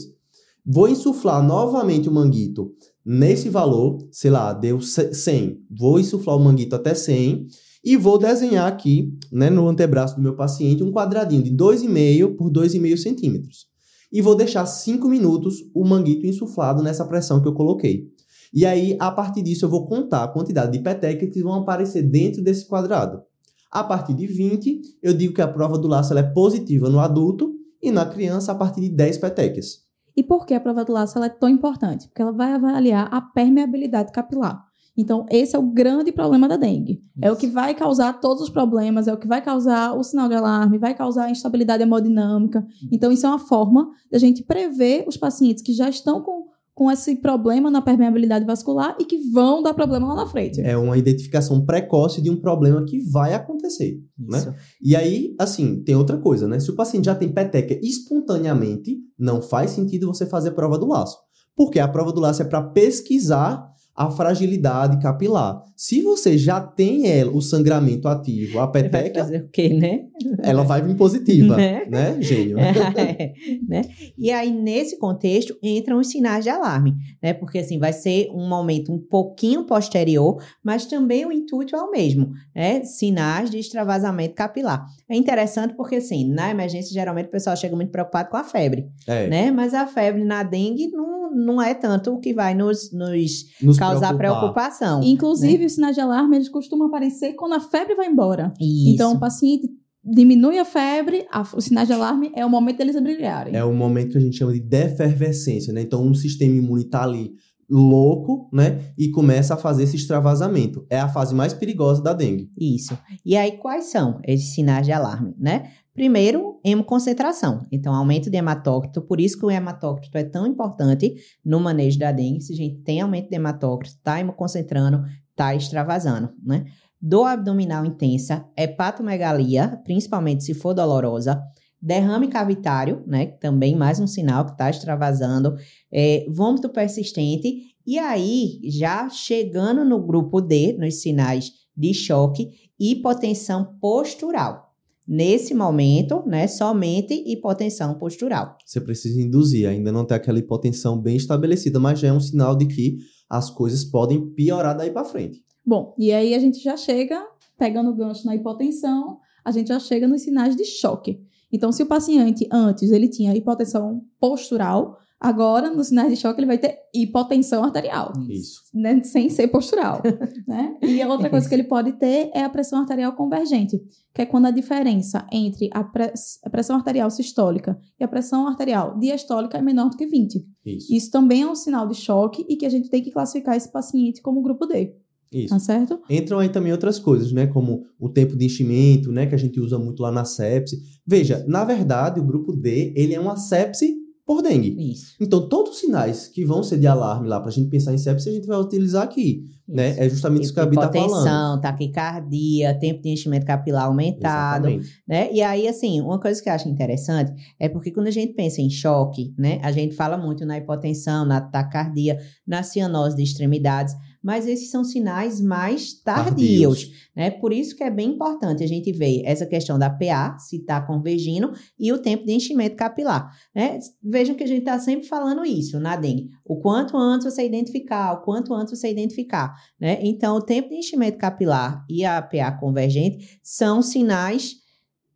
[0.65, 2.73] Vou insuflar novamente o manguito
[3.05, 5.61] nesse valor, sei lá, deu 100.
[5.71, 7.47] Vou insuflar o manguito até 100
[7.85, 12.51] e vou desenhar aqui, né, no antebraço do meu paciente, um quadradinho de 2,5 por
[12.51, 13.67] 2,5 centímetros.
[14.11, 18.11] E vou deixar 5 minutos o manguito insuflado nessa pressão que eu coloquei.
[18.53, 22.03] E aí, a partir disso, eu vou contar a quantidade de petecas que vão aparecer
[22.03, 23.23] dentro desse quadrado.
[23.71, 27.53] A partir de 20, eu digo que a prova do laço é positiva no adulto
[27.83, 29.87] e na criança a partir de 10 petecas.
[30.17, 32.07] E por que a prova do laço é tão importante?
[32.09, 34.65] Porque ela vai avaliar a permeabilidade capilar.
[34.97, 36.93] Então, esse é o grande problema da dengue.
[36.93, 37.03] Isso.
[37.21, 40.27] É o que vai causar todos os problemas, é o que vai causar o sinal
[40.27, 42.61] de alarme, vai causar a instabilidade hemodinâmica.
[42.61, 42.89] Uhum.
[42.91, 46.91] Então, isso é uma forma da gente prever os pacientes que já estão com, com
[46.91, 50.61] esse problema na permeabilidade vascular e que vão dar problema lá na frente.
[50.61, 54.51] É uma identificação precoce de um problema que vai acontecer, isso.
[54.51, 54.55] né?
[54.83, 56.61] E aí, assim, tem outra coisa, né?
[56.61, 60.87] Se o paciente já tem peteca espontaneamente, não faz sentido você fazer a prova do
[60.87, 61.17] laço.
[61.57, 65.63] Porque a prova do laço é para pesquisar a fragilidade capilar.
[65.75, 69.21] Se você já tem ela, o sangramento ativo, a peteca.
[69.21, 70.07] Vai fazer o quê, né?
[70.43, 72.57] Ela vai vir positiva, né, né gênio?
[72.97, 73.35] É,
[73.69, 73.83] né?
[74.17, 77.33] E aí, nesse contexto, entram os sinais de alarme, né?
[77.33, 81.91] Porque assim, vai ser um momento um pouquinho posterior, mas também o intuito é o
[81.91, 82.83] mesmo, né?
[82.85, 84.87] Sinais de extravasamento capilar.
[85.09, 88.89] É interessante porque, assim, na emergência, geralmente o pessoal chega muito preocupado com a febre,
[89.07, 89.29] é.
[89.29, 89.51] né?
[89.51, 93.79] Mas a febre na dengue não, não é tanto o que vai nos, nos, nos
[93.93, 95.03] causar preocupação.
[95.03, 95.67] Inclusive, né?
[95.67, 98.53] os sinais de alarme, eles costumam aparecer quando a febre vai embora.
[98.61, 98.91] Isso.
[98.91, 99.69] Então, o paciente
[100.05, 103.57] diminui a febre, a, os sinais de alarme é o momento deles brilharem.
[103.57, 105.81] É o momento que a gente chama de defervescência, né?
[105.81, 107.33] Então, um sistema imune está ali
[107.69, 108.81] louco, né?
[108.97, 110.87] E começa a fazer esse extravasamento.
[110.89, 112.51] É a fase mais perigosa da dengue.
[112.59, 112.97] Isso.
[113.25, 115.71] E aí, quais são esses sinais de alarme, né?
[115.93, 117.63] Primeiro, hemoconcentração.
[117.73, 119.01] Então, aumento de hematócrito.
[119.01, 122.43] Por isso que o hematócrito é tão importante no manejo da dengue.
[122.43, 126.65] Se a gente tem aumento de hematócrito, está hemoconcentrando, está extravasando, né?
[127.01, 131.43] Dor abdominal intensa, hepatomegalia, principalmente se for dolorosa,
[131.87, 133.27] derrame cavitário, né?
[133.27, 135.55] Também mais um sinal que está extravasando,
[135.93, 137.77] é, vômito persistente.
[137.87, 144.67] E aí, já chegando no grupo D, nos sinais de choque, hipotensão postural.
[145.07, 148.59] Nesse momento, né, somente hipotensão postural.
[148.67, 152.57] Você precisa induzir, ainda não tem aquela hipotensão bem estabelecida, mas já é um sinal
[152.57, 152.97] de que
[153.31, 155.45] as coisas podem piorar daí para frente.
[155.65, 157.25] Bom, e aí a gente já chega,
[157.57, 161.21] pegando o gancho na hipotensão, a gente já chega nos sinais de choque.
[161.53, 166.47] Então, se o paciente antes ele tinha hipotensão postural, Agora, nos sinais de choque, ele
[166.47, 168.13] vai ter hipotensão arterial.
[168.29, 168.61] Isso.
[168.75, 169.03] Né?
[169.03, 170.03] Sem ser postural.
[170.47, 170.77] né?
[170.83, 173.81] E a outra coisa que ele pode ter é a pressão arterial convergente,
[174.15, 178.47] que é quando a diferença entre a, press a pressão arterial sistólica e a pressão
[178.47, 180.47] arterial diastólica é menor do que 20.
[180.67, 180.95] Isso.
[180.95, 183.73] Isso também é um sinal de choque e que a gente tem que classificar esse
[183.73, 184.95] paciente como grupo D.
[185.45, 185.49] Isso.
[185.49, 186.01] Tá certo?
[186.09, 187.47] Entram aí também outras coisas, né?
[187.47, 189.27] Como o tempo de enchimento, né?
[189.27, 190.81] Que a gente usa muito lá na sepse.
[191.07, 193.95] Veja, na verdade, o grupo D, ele é uma sepse
[194.27, 194.91] por dengue.
[194.91, 195.15] Isso.
[195.21, 197.99] Então, todos os sinais que vão ser de alarme lá para a gente pensar em
[197.99, 199.45] sepsis, a gente vai utilizar aqui.
[199.69, 199.97] Né?
[199.99, 201.61] É justamente isso que a Gabi está falando.
[201.61, 204.69] Taquicardia, tempo de enchimento capilar aumentado.
[204.69, 205.03] Exatamente.
[205.09, 205.33] Né?
[205.33, 208.61] E aí, assim, uma coisa que eu acho interessante é porque quando a gente pensa
[208.61, 209.61] em choque, né?
[209.63, 213.95] A gente fala muito na hipotensão, na taquicardia, na cianose de extremidades
[214.27, 217.31] mas esses são sinais mais tardios, tardios, né?
[217.31, 220.81] Por isso que é bem importante a gente ver essa questão da PA, se está
[220.81, 223.79] convergindo, e o tempo de enchimento capilar, né?
[224.03, 226.29] Vejam que a gente está sempre falando isso na dengue.
[226.45, 230.01] O quanto antes você identificar, o quanto antes você identificar, né?
[230.03, 234.57] Então, o tempo de enchimento capilar e a PA convergente são sinais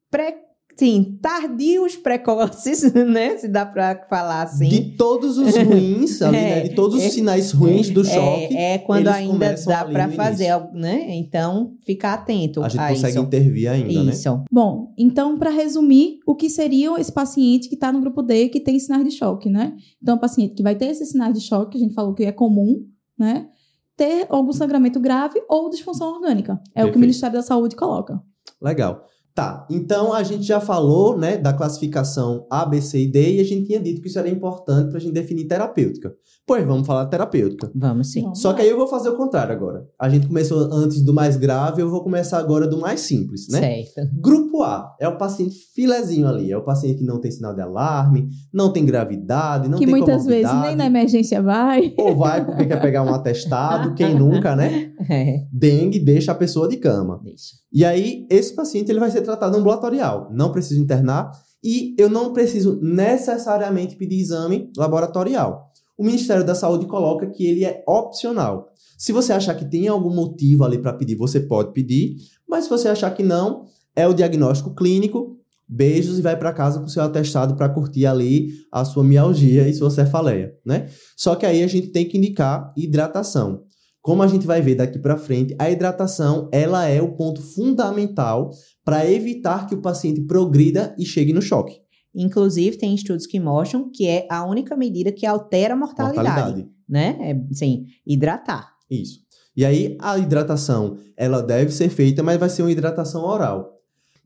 [0.08, 0.49] pré
[0.80, 3.36] sim, tardios precoces, né?
[3.36, 4.68] Se dá para falar assim.
[4.68, 6.60] De todos os ruins, ali, né?
[6.60, 8.56] De todos os é, sinais ruins do é, choque.
[8.56, 11.14] É, é quando ainda dá para fazer, né?
[11.16, 12.62] Então, ficar atento.
[12.62, 13.26] A gente a consegue isso.
[13.26, 14.12] intervir ainda, né?
[14.12, 14.34] isso.
[14.34, 14.44] né?
[14.50, 18.60] Bom, então, para resumir, o que seria esse paciente que está no grupo D que
[18.60, 19.74] tem sinais de choque, né?
[20.02, 22.32] Então, o paciente que vai ter esses sinais de choque, a gente falou que é
[22.32, 22.86] comum,
[23.18, 23.48] né?
[23.98, 26.54] ter algum sangramento grave ou disfunção orgânica.
[26.54, 26.96] É o que Perfeito.
[26.96, 28.18] o Ministério da Saúde coloca.
[28.58, 29.04] Legal.
[29.40, 33.40] Tá, então a gente já falou, né, da classificação A, B, C e D e
[33.40, 36.14] a gente tinha dito que isso era importante pra gente definir terapêutica.
[36.50, 37.70] Pois vamos falar de terapêutica.
[37.72, 38.22] Vamos sim.
[38.22, 38.54] Vamos Só lá.
[38.56, 39.86] que aí eu vou fazer o contrário agora.
[39.96, 43.60] A gente começou antes do mais grave, eu vou começar agora do mais simples, né?
[43.60, 44.10] Certo.
[44.20, 47.60] Grupo A é o paciente filezinho ali, é o paciente que não tem sinal de
[47.60, 51.94] alarme, não tem gravidade, não que tem muitas vezes nem na emergência vai.
[51.96, 54.90] ou vai porque quer pegar um atestado, quem nunca, né?
[55.08, 57.20] É, Dengue deixa a pessoa de cama.
[57.22, 57.56] deixa.
[57.72, 60.28] E aí, esse paciente ele vai ser tratado ambulatorial.
[60.32, 61.32] Não preciso internar
[61.62, 65.69] e eu não preciso necessariamente pedir exame laboratorial.
[66.00, 68.72] O Ministério da Saúde coloca que ele é opcional.
[68.96, 72.16] Se você achar que tem algum motivo ali para pedir, você pode pedir,
[72.48, 75.36] mas se você achar que não, é o diagnóstico clínico.
[75.68, 79.74] Beijos e vai para casa com seu atestado para curtir ali a sua mialgia e
[79.74, 80.88] sua cefaleia, né?
[81.14, 83.64] Só que aí a gente tem que indicar hidratação.
[84.00, 88.48] Como a gente vai ver daqui para frente, a hidratação ela é o ponto fundamental
[88.82, 91.74] para evitar que o paciente progrida e chegue no choque.
[92.14, 96.68] Inclusive, tem estudos que mostram que é a única medida que altera a mortalidade, Mortalidade.
[96.88, 97.16] né?
[97.20, 98.72] É, sim, hidratar.
[98.90, 99.20] Isso.
[99.56, 103.76] E aí a hidratação, ela deve ser feita, mas vai ser uma hidratação oral.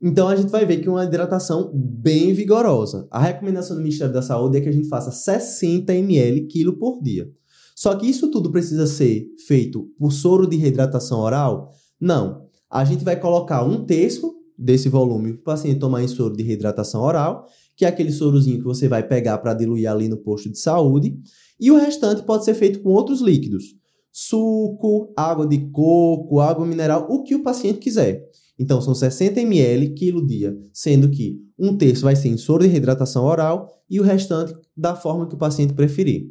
[0.01, 3.07] Então a gente vai ver que é uma hidratação bem vigorosa.
[3.09, 7.01] A recomendação do Ministério da Saúde é que a gente faça 60 ml quilo por
[7.01, 7.29] dia.
[7.75, 11.71] Só que isso tudo precisa ser feito por soro de reidratação oral?
[11.99, 12.45] Não.
[12.69, 16.43] A gente vai colocar um terço desse volume para o paciente tomar em soro de
[16.43, 17.45] reidratação oral,
[17.75, 21.17] que é aquele sorozinho que você vai pegar para diluir ali no posto de saúde,
[21.59, 23.75] e o restante pode ser feito com outros líquidos
[24.17, 28.23] suco, água de coco, água mineral, o que o paciente quiser.
[28.57, 32.69] Então, são 60 ml quilo dia, sendo que um terço vai ser em soro de
[32.69, 36.29] reidratação oral e o restante da forma que o paciente preferir.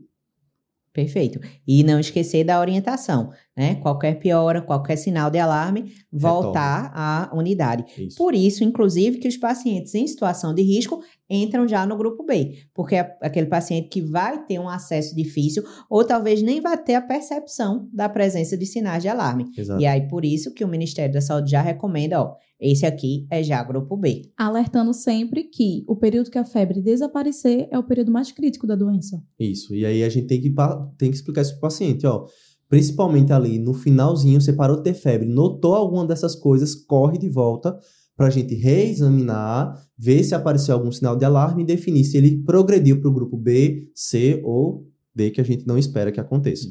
[0.95, 1.39] Perfeito.
[1.67, 3.77] E não esquecer da orientação, né?
[3.77, 7.85] Qualquer piora, qualquer sinal de alarme, voltar à unidade.
[7.99, 8.17] Isso.
[8.17, 12.55] Por isso, inclusive, que os pacientes em situação de risco entram já no grupo B,
[12.75, 16.95] porque é aquele paciente que vai ter um acesso difícil ou talvez nem vai ter
[16.95, 19.47] a percepção da presença de sinais de alarme.
[19.57, 19.81] Exato.
[19.81, 23.43] E aí, por isso que o Ministério da Saúde já recomenda, ó, esse aqui é
[23.43, 24.23] já grupo B.
[24.37, 28.77] Alertando sempre que o período que a febre desaparecer é o período mais crítico da
[28.77, 29.23] doença.
[29.39, 29.75] Isso.
[29.75, 30.55] E aí a gente tem que,
[30.97, 32.27] tem que explicar isso pro paciente, ó.
[32.75, 37.29] Principalmente ali no finalzinho, você parou de ter febre, notou alguma dessas coisas, corre de
[37.29, 37.79] volta
[38.17, 43.01] pra gente reexaminar, ver se apareceu algum sinal de alarme e definir se ele progrediu
[43.01, 46.67] pro grupo B, C ou D, que a gente não espera que aconteça.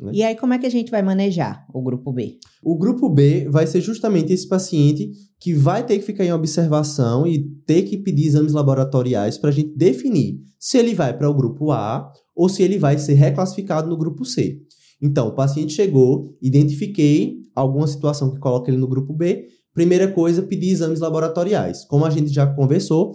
[0.00, 0.12] Né?
[0.14, 2.38] E aí, como é que a gente vai manejar o grupo B?
[2.62, 7.26] O grupo B vai ser justamente esse paciente que vai ter que ficar em observação
[7.26, 11.34] e ter que pedir exames laboratoriais para a gente definir se ele vai para o
[11.34, 14.62] grupo A ou se ele vai ser reclassificado no grupo C.
[15.02, 19.48] Então, o paciente chegou, identifiquei alguma situação que coloca ele no grupo B.
[19.74, 21.84] Primeira coisa, pedir exames laboratoriais.
[21.84, 23.12] Como a gente já conversou,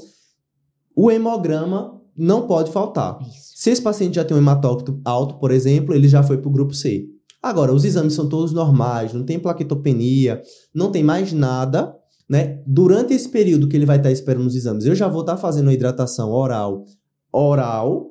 [0.94, 3.18] o hemograma não pode faltar.
[3.22, 3.54] Isso.
[3.56, 6.52] Se esse paciente já tem um hematócrito alto, por exemplo, ele já foi para o
[6.52, 7.08] grupo C.
[7.42, 10.42] Agora, os exames são todos normais, não tem plaquetopenia,
[10.74, 11.96] não tem mais nada,
[12.30, 12.62] né?
[12.68, 15.70] Durante esse período que ele vai estar esperando os exames, eu já vou estar fazendo
[15.70, 16.84] a hidratação oral,
[17.32, 18.08] oral,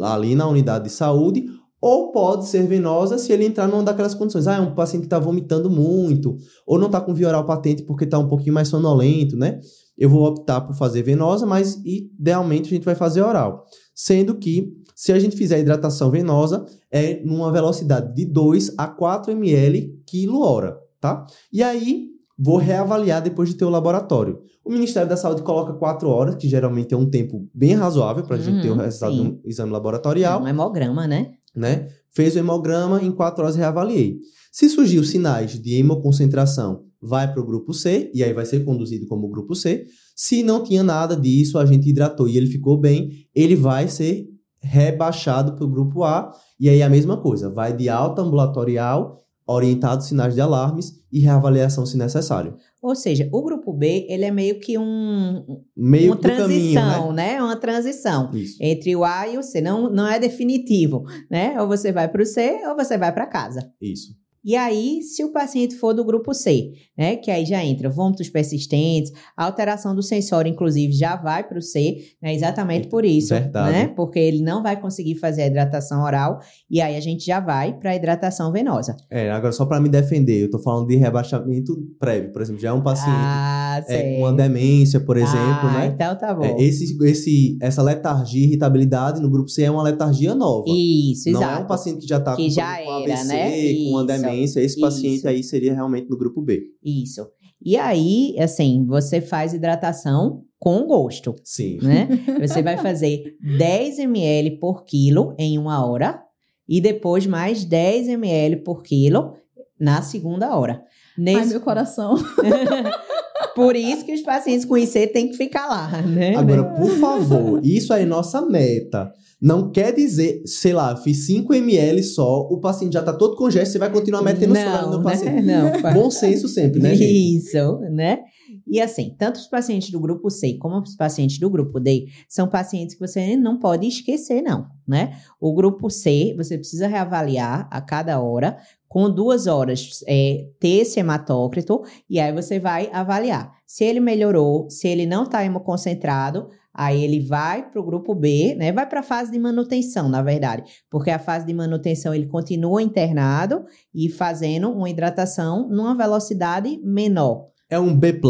[0.00, 1.44] ali na unidade de saúde,
[1.80, 4.46] ou pode ser venosa se ele entrar numa daquelas condições.
[4.46, 6.36] Ah, é um paciente que está vomitando muito,
[6.66, 9.60] ou não está com via oral patente porque está um pouquinho mais sonolento, né?
[9.96, 13.64] Eu vou optar por fazer venosa, mas idealmente a gente vai fazer oral.
[13.94, 18.86] Sendo que, se a gente fizer a hidratação venosa, é numa velocidade de 2 a
[18.86, 21.26] 4 ml quilo hora, tá?
[21.52, 22.06] E aí,
[22.38, 24.38] vou reavaliar depois de ter o laboratório.
[24.64, 28.36] O Ministério da Saúde coloca 4 horas, que geralmente é um tempo bem razoável para
[28.36, 29.22] a gente ter o Uhum, resultado sim.
[29.22, 31.32] de um exame laboratorial É um hemograma, né?
[31.54, 31.88] Né?
[32.10, 34.18] Fez o hemograma, em 4 horas reavaliei.
[34.52, 38.64] Se surgir os sinais de hemoconcentração, vai para o grupo C, e aí vai ser
[38.64, 39.86] conduzido como grupo C.
[40.16, 44.26] Se não tinha nada disso, a gente hidratou e ele ficou bem, ele vai ser
[44.60, 49.16] rebaixado para o grupo A, e aí a mesma coisa, vai de alta ambulatorial,
[49.48, 52.56] orientado sinais de alarmes e reavaliação se necessário.
[52.82, 55.42] Ou seja, o grupo B, ele é meio que um,
[55.76, 57.32] Meio uma do caminho, transição, né?
[57.34, 57.42] né?
[57.42, 58.58] Uma transição Isso.
[58.60, 59.60] entre o A e o C.
[59.60, 61.60] Não, não é definitivo, né?
[61.60, 63.72] Ou você vai para o C ou você vai para casa.
[63.80, 64.14] Isso.
[64.44, 68.28] E aí, se o paciente for do grupo C, né, que aí já entra vômitos
[68.28, 73.72] persistentes, alteração do sensório, inclusive, já vai para o C, né, exatamente por isso, Verdade.
[73.72, 77.40] né, porque ele não vai conseguir fazer a hidratação oral, e aí a gente já
[77.40, 78.96] vai para a hidratação venosa.
[79.10, 82.70] É, agora só para me defender, eu tô falando de rebaixamento prévio, por exemplo, já
[82.70, 85.86] é um paciente ah, é, uma demência, por exemplo, ah, né?
[85.94, 86.44] Então tá bom.
[86.44, 90.64] É, esse, esse, essa letargia irritabilidade no grupo C é uma letargia nova.
[90.68, 91.60] Isso, não exato.
[91.60, 93.74] é um paciente que já está com, já com era, AVC, né?
[93.74, 94.27] com uma Isso.
[94.36, 95.28] Esse paciente Isso.
[95.28, 96.62] aí seria realmente no grupo B.
[96.82, 97.26] Isso.
[97.60, 101.78] E aí, assim, você faz hidratação com gosto, Sim.
[101.82, 102.08] né?
[102.40, 106.20] Você vai fazer 10 ml por quilo em uma hora
[106.68, 109.34] e depois mais 10 ml por quilo
[109.78, 110.82] na segunda hora.
[111.16, 111.50] Ai, Nesse...
[111.50, 112.16] meu coração.
[113.58, 116.36] Por isso que os pacientes com IC têm que ficar lá, né?
[116.36, 119.12] Agora, por favor, isso aí é nossa meta.
[119.40, 123.48] Não quer dizer, sei lá, fiz 5 ml só, o paciente já tá todo com
[123.48, 125.04] gesto, você vai continuar metendo soro no né?
[125.04, 125.42] paciente.
[125.46, 127.36] Não, Bom senso sempre, né, gente?
[127.36, 128.18] Isso, né?
[128.66, 132.48] E assim, tanto os pacientes do grupo C como os pacientes do grupo D são
[132.48, 135.16] pacientes que você não pode esquecer, não, né?
[135.40, 140.98] O grupo C, você precisa reavaliar a cada hora, com duas horas é, ter esse
[140.98, 143.52] hematócrito, e aí você vai avaliar.
[143.66, 148.54] Se ele melhorou, se ele não está hemoconcentrado, aí ele vai para o grupo B,
[148.56, 148.72] né?
[148.72, 152.80] Vai para a fase de manutenção, na verdade, porque a fase de manutenção ele continua
[152.80, 157.48] internado e fazendo uma hidratação numa velocidade menor.
[157.68, 158.20] É um B+.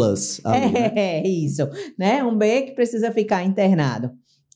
[0.43, 0.91] ali, né?
[0.97, 2.23] É, isso, né?
[2.23, 4.11] Um B que precisa ficar internado.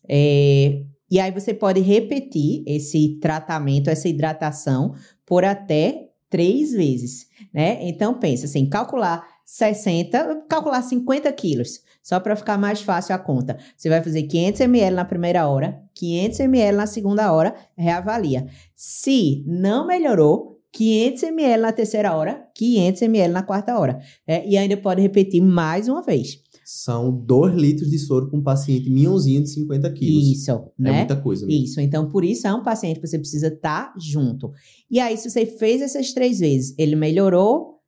[0.10, 7.78] É, e aí você pode repetir esse tratamento, essa hidratação, por até três vezes, né?
[7.82, 13.58] Então, pensa assim, calcular 60, calcular 50 quilos, só para ficar mais fácil a conta.
[13.78, 18.48] Você vai fazer 500 ml na primeira hora, 500 ml na segunda hora, reavalia.
[18.76, 24.00] Se não melhorou, 500 ml na terceira hora, 500 ml na quarta hora.
[24.26, 26.43] É, e ainda pode repetir mais uma vez.
[26.76, 30.24] São 2 litros de soro para um paciente minhãozinho de 50 quilos.
[30.26, 30.98] Isso, É né?
[31.00, 31.64] muita coisa mesmo.
[31.64, 34.52] Isso, então por isso é um paciente que você precisa estar junto.
[34.90, 37.80] E aí, se você fez essas três vezes, ele melhorou,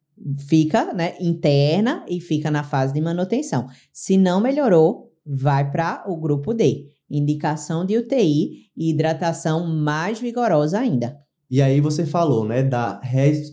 [0.48, 3.66] fica, né, interna e fica na fase de manutenção.
[3.92, 6.86] Se não melhorou, vai para o grupo D.
[7.10, 11.18] Indicação de UTI e hidratação mais vigorosa ainda.
[11.50, 13.00] E aí você falou, né, da,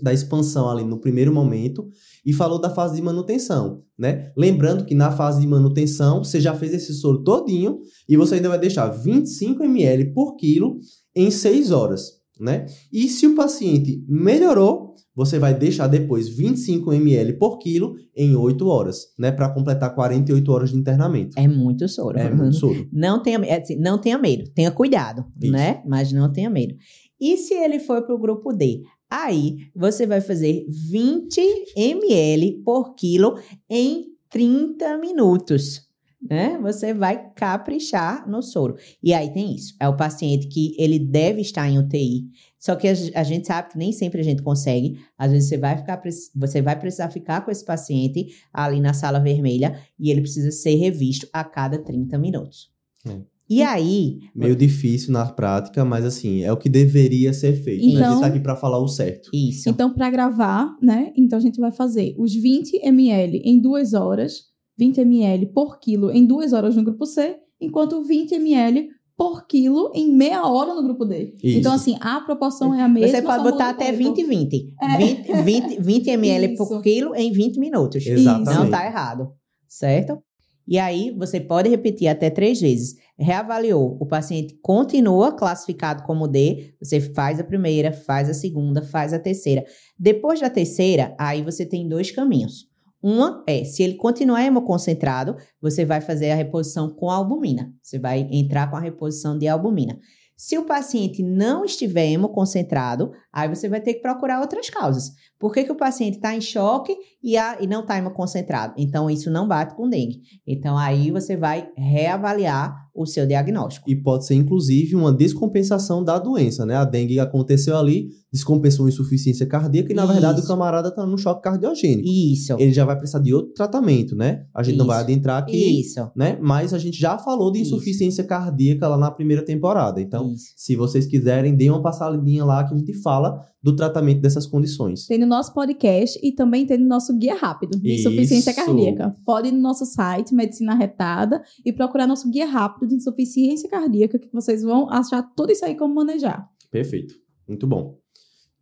[0.02, 1.88] da expansão ali no primeiro momento
[2.24, 4.32] e falou da fase de manutenção, né?
[4.36, 8.48] Lembrando que na fase de manutenção você já fez esse soro todinho e você ainda
[8.48, 10.78] vai deixar 25 ml por quilo
[11.14, 12.66] em 6 horas, né?
[12.92, 18.66] E se o paciente melhorou, você vai deixar depois 25 ml por quilo em 8
[18.66, 19.30] horas, né?
[19.30, 21.38] Para completar 48 horas de internamento.
[21.38, 22.18] É muito soro.
[22.18, 22.88] É muito soro.
[22.90, 25.52] Não tenha, é assim, não tenha medo, tenha cuidado, Isso.
[25.52, 25.82] né?
[25.86, 26.74] Mas não tenha medo.
[27.22, 28.82] E se ele for para o grupo D?
[29.08, 31.40] Aí você vai fazer 20
[31.76, 33.38] ml por quilo
[33.70, 35.88] em 30 minutos.
[36.20, 36.58] Né?
[36.60, 38.76] Você vai caprichar no soro.
[39.00, 39.76] E aí tem isso.
[39.78, 42.28] É o paciente que ele deve estar em UTI.
[42.58, 44.98] Só que a, gente sabe que nem sempre a gente consegue.
[45.16, 46.02] Às vezes você vai ficar,
[46.34, 50.74] você vai precisar ficar com esse paciente ali na sala vermelha e ele precisa ser
[50.74, 52.72] revisto a cada 30 minutos.
[53.06, 53.31] É.
[53.56, 57.84] E aí, Meio difícil na prática, mas assim, é o que deveria ser feito.
[57.84, 57.90] né?
[57.90, 59.30] A Então- gente tá aqui para falar o certo.
[59.34, 59.68] isso.
[59.68, 61.12] Então, para gravar, né?
[61.16, 64.44] Então, a gente vai fazer os 20 ml em duas horas,
[64.78, 69.92] 20 ml por quilo em duas horas no grupo C, enquanto 20 ml por quilo
[69.94, 71.34] em meia hora no grupo D.
[71.44, 71.58] Isso.
[71.58, 73.08] Então, assim, a proporção é a mesma.
[73.08, 73.98] Você pode botar até tempo.
[73.98, 74.74] 20 e 20.
[74.82, 74.96] É.
[74.96, 76.80] 20, 20, 20 ml por Isso.
[76.80, 78.04] quilo em 20 minutos.
[78.04, 78.58] Exatamente.
[78.58, 79.28] Não tá errado,
[79.68, 80.18] certo?
[80.66, 82.94] E aí, você pode repetir até três vezes.
[83.22, 89.12] Reavaliou, o paciente continua classificado como D, você faz a primeira, faz a segunda, faz
[89.12, 89.64] a terceira.
[89.98, 92.70] Depois da terceira, aí você tem dois caminhos.
[93.02, 97.72] Uma é, se ele continuar hemoconcentrado, você vai fazer a reposição com albumina.
[97.82, 99.98] Você vai entrar com a reposição de albumina.
[100.36, 105.10] Se o paciente não estiver hemoconcentrado, aí você vai ter que procurar outras causas.
[105.38, 108.74] Por que, que o paciente está em choque e, a- e não está hemoconcentrado?
[108.78, 110.20] Então, isso não bate com dengue.
[110.46, 113.90] Então, aí você vai reavaliar o seu diagnóstico.
[113.90, 116.76] E pode ser, inclusive, uma descompensação da doença, né?
[116.76, 120.48] A dengue aconteceu ali, descompensou insuficiência cardíaca e, na verdade, o Isso.
[120.48, 122.06] camarada tá num choque cardiogênico.
[122.06, 122.52] Isso.
[122.58, 124.44] Ele já vai precisar de outro tratamento, né?
[124.54, 125.04] A gente não vai Isso.
[125.04, 126.10] adentrar aqui, Isso.
[126.14, 126.38] né?
[126.40, 127.74] Mas a gente já falou de Isso.
[127.74, 130.00] insuficiência cardíaca lá na primeira temporada.
[130.00, 130.52] Então, Isso.
[130.56, 133.21] se vocês quiserem, deem uma passadinha lá que a gente fala
[133.62, 135.06] do tratamento dessas condições.
[135.06, 138.08] Tem no nosso podcast e também tem no nosso guia rápido de Isso.
[138.08, 139.14] insuficiência cardíaca.
[139.24, 144.18] Pode ir no nosso site, Medicina Retada, e procurar nosso guia rápido de insuficiência cardíaca,
[144.18, 146.48] que vocês vão achar tudo isso aí como manejar.
[146.70, 147.14] Perfeito.
[147.46, 147.98] Muito bom.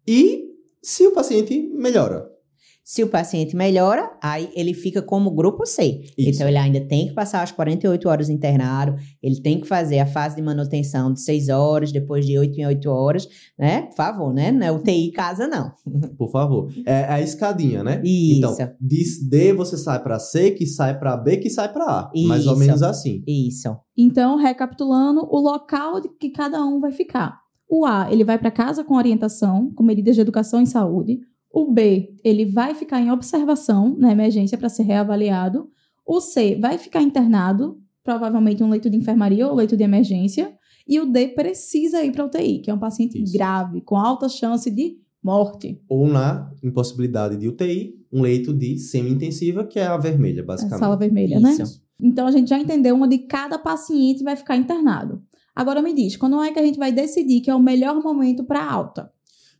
[0.06, 0.50] E
[0.82, 2.28] se o paciente melhora?
[2.82, 6.02] Se o paciente melhora, aí ele fica como grupo C.
[6.18, 6.30] Isso.
[6.30, 10.06] Então, ele ainda tem que passar as 48 horas internado, ele tem que fazer a
[10.06, 13.28] fase de manutenção de 6 horas, depois de 8 em 8 horas,
[13.58, 13.82] né?
[13.82, 14.50] Por favor, né?
[14.50, 15.72] Não é UTI casa, não.
[16.18, 16.68] Por favor.
[16.84, 18.00] É a escadinha, né?
[18.04, 18.38] Isso.
[18.38, 22.10] Então, de D você sai para C, que sai para B, que sai para A.
[22.26, 22.60] Mais ou Isso.
[22.60, 23.22] menos assim.
[23.26, 23.76] Isso.
[23.96, 27.38] Então, recapitulando, o local de que cada um vai ficar.
[27.68, 31.20] O A, ele vai para casa com orientação, com medidas de educação e saúde.
[31.52, 35.68] O B, ele vai ficar em observação na emergência para ser reavaliado.
[36.06, 40.54] O C vai ficar internado, provavelmente um leito de enfermaria ou leito de emergência.
[40.86, 43.32] E o D precisa ir para UTI, que é um paciente Isso.
[43.32, 45.80] grave, com alta chance de morte.
[45.88, 50.80] Ou na impossibilidade de UTI, um leito de semi-intensiva, que é a vermelha, É basicamente.
[50.80, 51.52] sala vermelha, né?
[51.52, 51.82] Isso.
[52.00, 55.22] Então a gente já entendeu onde cada paciente vai ficar internado.
[55.54, 58.44] Agora me diz, quando é que a gente vai decidir que é o melhor momento
[58.44, 59.12] para alta?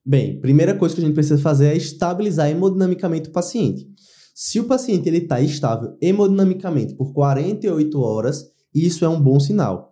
[0.05, 3.87] Bem, primeira coisa que a gente precisa fazer é estabilizar hemodinamicamente o paciente.
[4.35, 8.45] Se o paciente ele está estável hemodinamicamente por 48 horas,
[8.75, 9.91] isso é um bom sinal.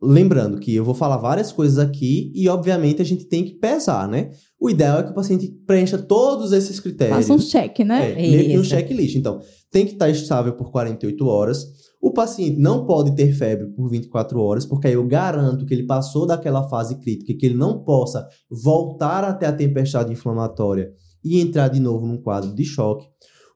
[0.00, 4.06] Lembrando que eu vou falar várias coisas aqui e, obviamente, a gente tem que pesar,
[4.06, 4.30] né?
[4.60, 7.16] O ideal é que o paciente preencha todos esses critérios.
[7.16, 8.12] Faça um check, né?
[8.12, 9.16] É, meio que um checklist.
[9.16, 9.40] Então,
[9.72, 11.66] tem que estar estável por 48 horas.
[12.00, 15.86] O paciente não pode ter febre por 24 horas, porque aí eu garanto que ele
[15.86, 20.92] passou daquela fase crítica, que ele não possa voltar até a tempestade inflamatória
[21.24, 23.06] e entrar de novo num quadro de choque.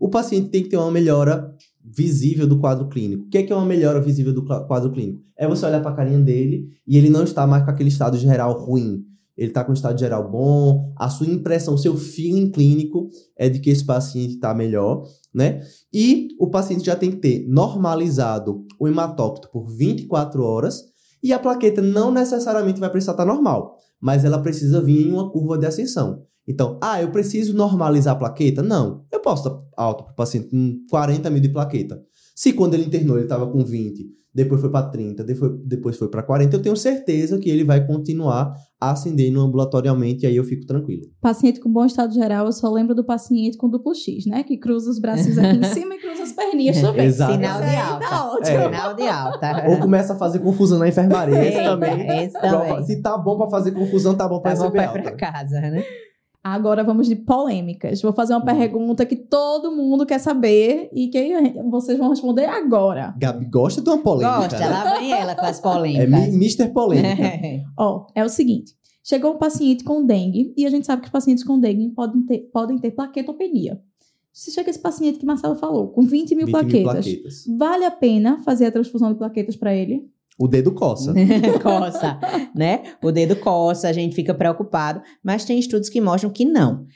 [0.01, 3.25] O paciente tem que ter uma melhora visível do quadro clínico.
[3.25, 5.23] O que é, que é uma melhora visível do quadro clínico?
[5.37, 8.17] É você olhar para a carinha dele e ele não está mais com aquele estado
[8.17, 9.05] geral ruim.
[9.37, 13.61] Ele está com um estado geral bom, a sua impressão, seu feeling clínico é de
[13.61, 15.05] que esse paciente está melhor,
[15.35, 15.63] né?
[15.93, 20.83] E o paciente já tem que ter normalizado o hematócrito por 24 horas
[21.23, 25.31] e a plaqueta não necessariamente vai precisar estar normal, mas ela precisa vir em uma
[25.31, 26.25] curva de ascensão.
[26.47, 28.63] Então, ah, eu preciso normalizar a plaqueta?
[28.63, 29.05] Não.
[29.13, 32.03] Eu posso estar alto para o paciente com 40 mil de plaqueta.
[32.35, 36.09] Se quando ele internou ele estava com 20, depois foi para 30, depois, depois foi
[36.09, 38.55] para 40, eu tenho certeza que ele vai continuar
[38.91, 41.03] ascendendo ambulatorialmente e aí eu fico tranquilo.
[41.21, 44.43] Paciente com bom estado geral, eu só lembro do paciente com duplo X, né?
[44.43, 47.07] Que cruza os braços aqui em cima e cruza as perninhas também.
[47.07, 47.33] Exato.
[47.35, 48.07] Sinal de alta.
[48.09, 48.57] Tá ótimo.
[48.57, 48.65] É.
[48.65, 49.65] Sinal de alta.
[49.71, 51.43] Ou começa a fazer confusão na enfermaria.
[51.45, 52.25] Esse também.
[52.25, 52.83] esse também.
[52.85, 55.17] Se tá bom para fazer confusão, tá bom para Tá bom, receber vai pra alta.
[55.17, 55.83] casa, né?
[56.45, 58.03] Agora vamos de polêmicas.
[58.03, 61.33] Vou fazer uma pergunta que todo mundo quer saber e que
[61.71, 63.15] vocês vão responder agora.
[63.17, 64.49] Gabi gosta de uma polêmica.
[64.49, 66.09] Gosta, lá vem ela com as É polêmicas.
[66.11, 66.69] mi- Mr.
[66.73, 67.23] Polêmica.
[67.79, 68.75] Ó, é o seguinte.
[69.05, 72.23] Chegou um paciente com dengue e a gente sabe que os pacientes com dengue podem
[72.23, 73.81] ter, podem ter plaquetopenia.
[74.33, 77.45] Se chega esse paciente que Marcelo falou, com 20 mil 20 plaquetas, mil plaquetas.
[77.59, 80.09] vale a pena fazer a transfusão de plaquetas para ele?
[80.39, 81.15] O dedo coça.
[81.63, 82.19] coça,
[82.55, 82.83] né?
[83.03, 86.87] O dedo coça, a gente fica preocupado, mas tem estudos que mostram que não.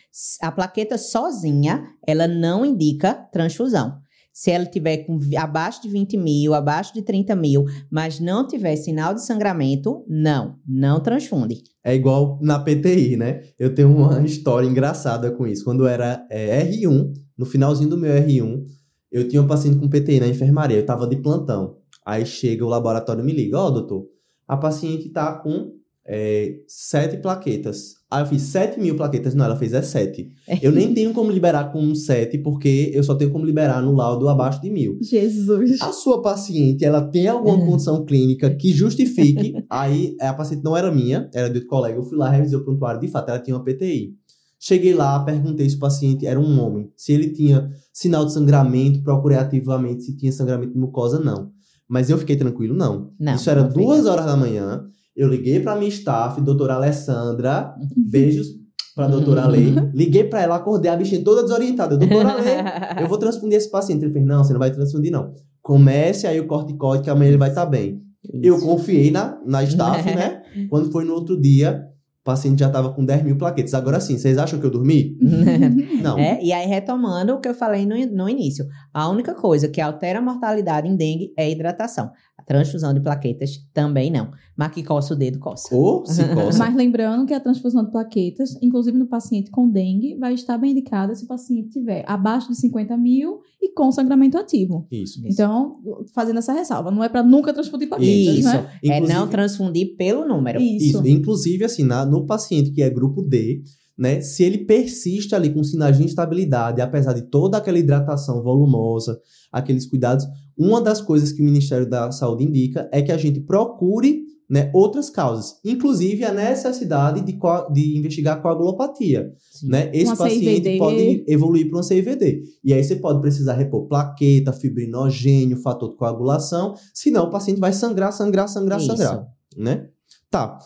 [0.40, 3.98] A plaqueta sozinha, ela não indica transfusão.
[4.32, 8.76] Se ela tiver com abaixo de 20 mil, abaixo de 30 mil, mas não tiver
[8.76, 11.62] sinal de sangramento, não, não transfunde.
[11.82, 13.44] É igual na PTI, né?
[13.58, 15.64] Eu tenho uma história engraçada com isso.
[15.64, 18.62] Quando eu era é, R1, no finalzinho do meu R1,
[19.10, 21.78] eu tinha um paciente com PTI na enfermaria, eu tava de plantão.
[22.06, 24.06] Aí chega o laboratório e me liga, ó, doutor,
[24.46, 25.72] a paciente tá com
[26.06, 27.96] é, sete plaquetas.
[28.08, 30.28] Aí eu fiz sete mil plaquetas, não, ela fez é sete.
[30.62, 34.28] Eu nem tenho como liberar com sete, porque eu só tenho como liberar no laudo
[34.28, 34.96] abaixo de mil.
[35.02, 35.82] Jesus.
[35.82, 39.54] A sua paciente, ela tem alguma condição clínica que justifique.
[39.68, 41.98] aí, a paciente não era minha, era de outro colega.
[41.98, 43.00] Eu fui lá, revisei o prontuário.
[43.00, 44.14] De fato, ela tinha uma PTI.
[44.60, 46.90] Cheguei lá, perguntei se o paciente era um homem.
[46.96, 51.55] Se ele tinha sinal de sangramento, procurei ativamente se tinha sangramento de mucosa, não.
[51.88, 53.12] Mas eu fiquei tranquilo, não.
[53.18, 54.84] Não, Isso era não duas horas da manhã.
[55.16, 57.74] Eu liguei pra minha staff, doutora Alessandra.
[57.96, 58.48] Beijos
[58.94, 59.74] pra doutora Ale.
[59.94, 61.96] Liguei pra ela, acordei a bichinha toda desorientada.
[61.96, 64.04] Doutora Ale, eu vou transfundir esse paciente.
[64.04, 65.32] Ele fez, não, você não vai transfundir, não.
[65.62, 68.00] Comece aí o corticóide, que amanhã ele vai estar bem.
[68.42, 68.64] Eu Isso.
[68.64, 70.42] confiei na, na staff, né?
[70.68, 71.84] Quando foi no outro dia,
[72.26, 73.72] o paciente já tava com 10 mil plaquetas.
[73.72, 75.16] Agora sim, vocês acham que eu dormi?
[76.02, 76.18] Não.
[76.18, 79.80] É, e aí, retomando o que eu falei no, no início, a única coisa que
[79.80, 82.10] altera a mortalidade em dengue é a hidratação.
[82.46, 84.30] Transfusão de plaquetas também não.
[84.56, 85.74] Mas que coça o dedo, coça.
[85.74, 86.58] Ou se coça.
[86.60, 90.70] Mas lembrando que a transfusão de plaquetas, inclusive no paciente com dengue, vai estar bem
[90.70, 94.86] indicada se o paciente tiver abaixo de 50 mil e com sangramento ativo.
[94.90, 95.20] Isso.
[95.26, 95.78] Então,
[96.14, 98.48] fazendo essa ressalva, não é para nunca transfundir plaquetas, Isso.
[98.48, 98.70] né?
[98.84, 100.60] É não transfundir pelo número.
[100.60, 100.98] Isso.
[100.98, 101.08] Isso.
[101.08, 103.60] Inclusive, assim, na- no paciente que é grupo D,
[103.98, 104.20] né?
[104.20, 109.18] Se ele persiste ali com sinais de instabilidade, apesar de toda aquela hidratação volumosa,
[109.50, 110.24] aqueles cuidados,
[110.56, 114.70] uma das coisas que o Ministério da Saúde indica é que a gente procure né,
[114.72, 117.36] outras causas, inclusive a necessidade de,
[117.72, 119.32] de investigar coagulopatia.
[119.50, 119.68] Sim.
[119.68, 119.90] Né?
[119.92, 120.78] Esse Uma paciente CIVD.
[120.78, 122.42] pode evoluir para um CIVD.
[122.62, 127.72] E aí você pode precisar repor plaqueta, fibrinogênio, fator de coagulação, senão o paciente vai
[127.72, 128.86] sangrar, sangrar, sangrar, Isso.
[128.86, 129.26] sangrar.
[129.56, 129.88] Né?
[130.30, 130.58] Tá.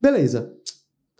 [0.00, 0.52] Beleza.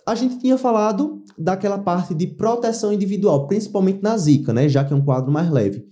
[0.05, 4.68] A gente tinha falado daquela parte de proteção individual, principalmente na zika, né?
[4.68, 5.84] Já que é um quadro mais leve.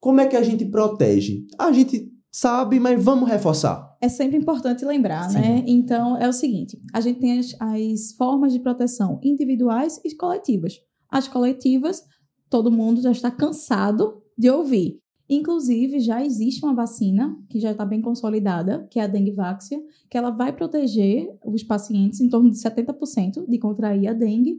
[0.00, 1.46] Como é que a gente protege?
[1.58, 3.96] A gente sabe, mas vamos reforçar.
[4.00, 5.38] É sempre importante lembrar, Sim.
[5.38, 5.64] né?
[5.66, 10.74] Então, é o seguinte: a gente tem as, as formas de proteção individuais e coletivas.
[11.10, 12.04] as coletivas,
[12.48, 15.00] todo mundo já está cansado de ouvir.
[15.30, 19.78] Inclusive, já existe uma vacina que já está bem consolidada, que é a dengue váxia,
[20.08, 24.58] que ela vai proteger os pacientes em torno de 70% de contrair a dengue.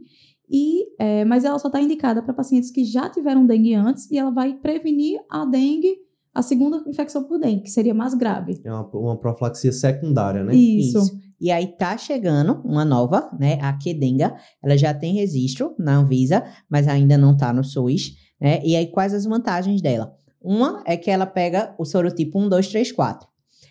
[0.50, 4.18] E, é, mas ela só está indicada para pacientes que já tiveram dengue antes e
[4.18, 5.94] ela vai prevenir a dengue,
[6.34, 8.60] a segunda infecção por dengue, que seria mais grave.
[8.64, 10.54] É uma, uma profilaxia secundária, né?
[10.54, 10.98] Isso.
[10.98, 11.20] Isso.
[11.40, 13.58] E aí tá chegando uma nova, né?
[13.62, 14.36] A Kedenga.
[14.62, 18.60] Ela já tem registro na Anvisa, mas ainda não tá no SUS, né?
[18.64, 20.12] E aí quais as vantagens dela?
[20.42, 23.28] Uma é que ela pega o sorotipo 1, 2, 3, 4.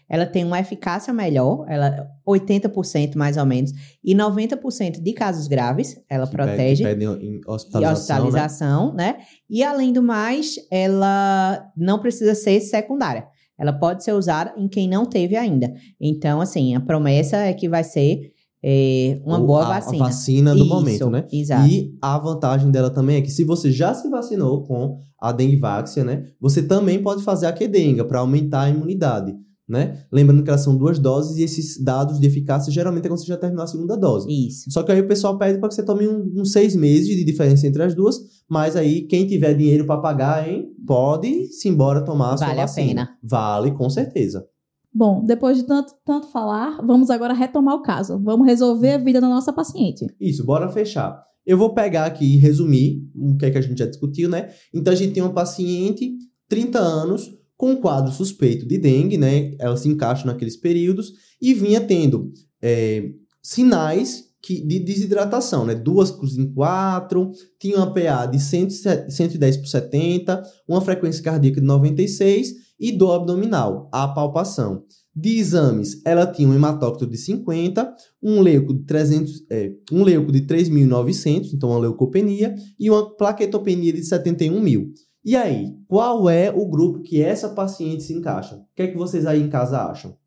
[0.10, 3.72] Ela tem uma eficácia melhor, ela 80% mais ou menos,
[4.04, 6.84] e 90% de casos graves, ela Que protege.
[6.84, 7.92] pede- pede E hospitalização, né?
[7.94, 9.18] hospitalização, né?
[9.50, 13.26] E além do mais, ela não precisa ser secundária.
[13.58, 15.74] Ela pode ser usada em quem não teve ainda.
[16.00, 18.32] Então, assim, a promessa é que vai ser
[18.62, 20.04] é, uma Ou boa a- vacina.
[20.04, 21.26] A vacina do Isso, momento, né?
[21.32, 21.70] Exato.
[21.70, 25.56] E a vantagem dela também é que se você já se vacinou com a dengue
[25.56, 26.26] váxia, né?
[26.42, 29.34] Você também pode fazer a quedenga para aumentar a imunidade,
[29.70, 30.04] né?
[30.12, 33.28] Lembrando que elas são duas doses e esses dados de eficácia geralmente é quando você
[33.28, 34.28] já terminou a segunda dose.
[34.30, 34.72] Isso.
[34.72, 37.24] Só que aí o pessoal pede para que você tome um- uns seis meses de
[37.24, 38.18] diferença entre as duas,
[38.50, 42.62] mas aí quem tiver dinheiro para pagar, hein, pode se embora tomar a sua Vale
[42.62, 43.10] a pena.
[43.24, 44.46] Vale, com certeza.
[44.92, 48.20] Bom, depois de tanto, tanto falar, vamos agora retomar o caso.
[48.24, 50.08] Vamos resolver a vida da nossa paciente.
[50.20, 51.24] Isso, bora fechar.
[51.46, 54.50] Eu vou pegar aqui e resumir o que é que a gente já discutiu, né?
[54.74, 56.12] Então a gente tem uma paciente,
[56.48, 59.52] 30 anos, com quadro suspeito de dengue, né?
[59.60, 62.32] Ela se encaixa naqueles períodos e vinha tendo
[62.62, 63.12] é,
[63.44, 65.76] sinais que, de desidratação, né?
[65.76, 68.70] Duas em quatro, tinha uma PA de 100,
[69.10, 74.86] 110 por 70, uma frequência cardíaca de 96 e dor abdominal, a palpação.
[75.14, 77.94] De exames, ela tinha um hematócrito de 50,
[78.24, 83.92] um leuco de 300, é, um leuco de 3.900, então uma leucopenia, e uma plaquetopenia
[83.92, 84.94] de 71 mil.
[85.30, 88.56] E aí, qual é o grupo que essa paciente se encaixa?
[88.56, 90.18] O que é que vocês aí em casa acham?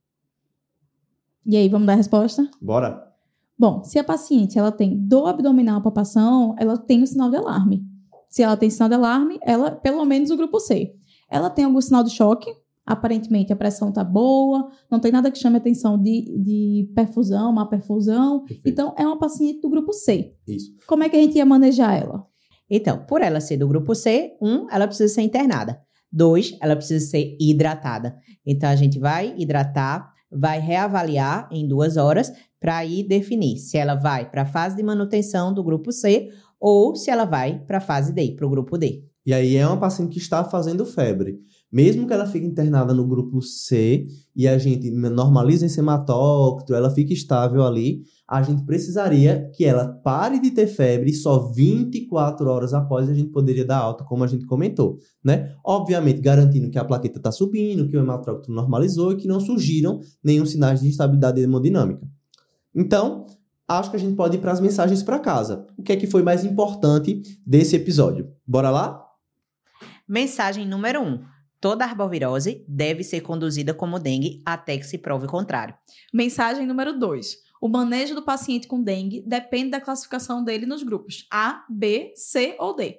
[1.44, 2.48] E aí, vamos dar a resposta?
[2.60, 3.12] Bora?
[3.58, 7.84] Bom, se a paciente ela tem dor abdominal palpação, ela tem o sinal de alarme.
[8.28, 10.94] Se ela tem sinal de alarme, ela, pelo menos o grupo C.
[11.28, 12.54] Ela tem algum sinal de choque,
[12.86, 17.66] aparentemente a pressão está boa, não tem nada que chame atenção de, de perfusão, má
[17.66, 18.44] perfusão.
[18.44, 18.68] Perfeito.
[18.68, 20.36] Então, é uma paciente do grupo C.
[20.46, 20.72] Isso.
[20.86, 22.24] Como é que a gente ia manejar ela?
[22.74, 25.78] Então, por ela ser do grupo C, um, ela precisa ser internada.
[26.10, 28.16] Dois, ela precisa ser hidratada.
[28.46, 33.94] Então, a gente vai hidratar, vai reavaliar em duas horas para aí definir se ela
[33.94, 37.80] vai para a fase de manutenção do grupo C ou se ela vai para a
[37.80, 39.04] fase D, para o grupo D.
[39.26, 41.38] E aí é uma paciente que está fazendo febre.
[41.70, 44.04] Mesmo que ela fique internada no grupo C
[44.34, 48.02] e a gente normalize esse hematócrito, ela fique estável ali,
[48.32, 53.12] a gente precisaria que ela pare de ter febre e só 24 horas após a
[53.12, 55.54] gente poderia dar alta, como a gente comentou, né?
[55.62, 60.00] Obviamente garantindo que a plaqueta está subindo, que o hematócrito normalizou e que não surgiram
[60.24, 62.08] nenhum sinais de instabilidade hemodinâmica.
[62.74, 63.26] Então,
[63.68, 65.66] acho que a gente pode ir para as mensagens para casa.
[65.76, 68.32] O que é que foi mais importante desse episódio?
[68.46, 68.98] Bora lá?
[70.08, 71.06] Mensagem número 1.
[71.06, 71.20] Um.
[71.60, 75.74] Toda arbovirose deve ser conduzida como dengue até que se prove o contrário.
[76.14, 77.51] Mensagem número 2.
[77.62, 82.56] O manejo do paciente com dengue depende da classificação dele nos grupos A, B, C
[82.58, 82.98] ou D.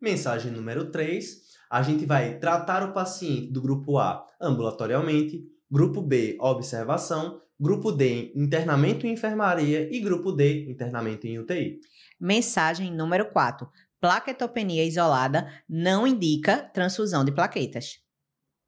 [0.00, 1.42] Mensagem número 3.
[1.70, 8.32] A gente vai tratar o paciente do grupo A ambulatorialmente, grupo B, observação, grupo D,
[8.34, 11.78] internamento em enfermaria e grupo D, internamento em UTI.
[12.18, 13.70] Mensagem número 4.
[14.00, 18.00] Plaquetopenia isolada não indica transfusão de plaquetas.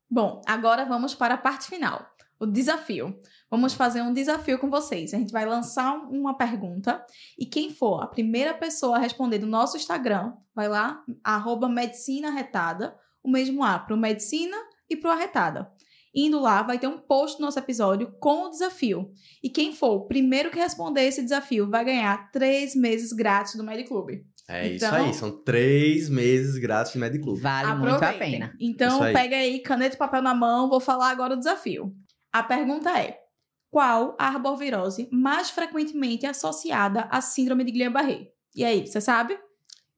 [0.08, 2.06] Bom, agora vamos para a parte final.
[2.42, 3.16] O desafio.
[3.48, 5.14] Vamos fazer um desafio com vocês.
[5.14, 7.04] A gente vai lançar uma pergunta
[7.38, 12.28] e quem for a primeira pessoa a responder no nosso Instagram, vai lá, arroba medicina
[12.28, 14.56] arretada, o mesmo A para o medicina
[14.90, 15.70] e para o arretada.
[16.12, 19.12] Indo lá, vai ter um post do nosso episódio com o desafio.
[19.42, 23.62] E quem for o primeiro que responder esse desafio vai ganhar três meses grátis do
[23.62, 24.26] Mediclube.
[24.48, 27.40] É Então- isso aí, são três meses grátis de Mediclube.
[27.40, 28.32] Vale muito a Aproveitem.
[28.32, 28.52] pena.
[28.60, 29.12] Então, aí.
[29.14, 31.94] pega aí caneta e papel na mão, vou falar agora o desafio.
[32.32, 33.18] A pergunta é:
[33.70, 38.28] qual a arbovirose mais frequentemente associada à síndrome de Guillain-Barré?
[38.54, 39.38] E aí, você sabe?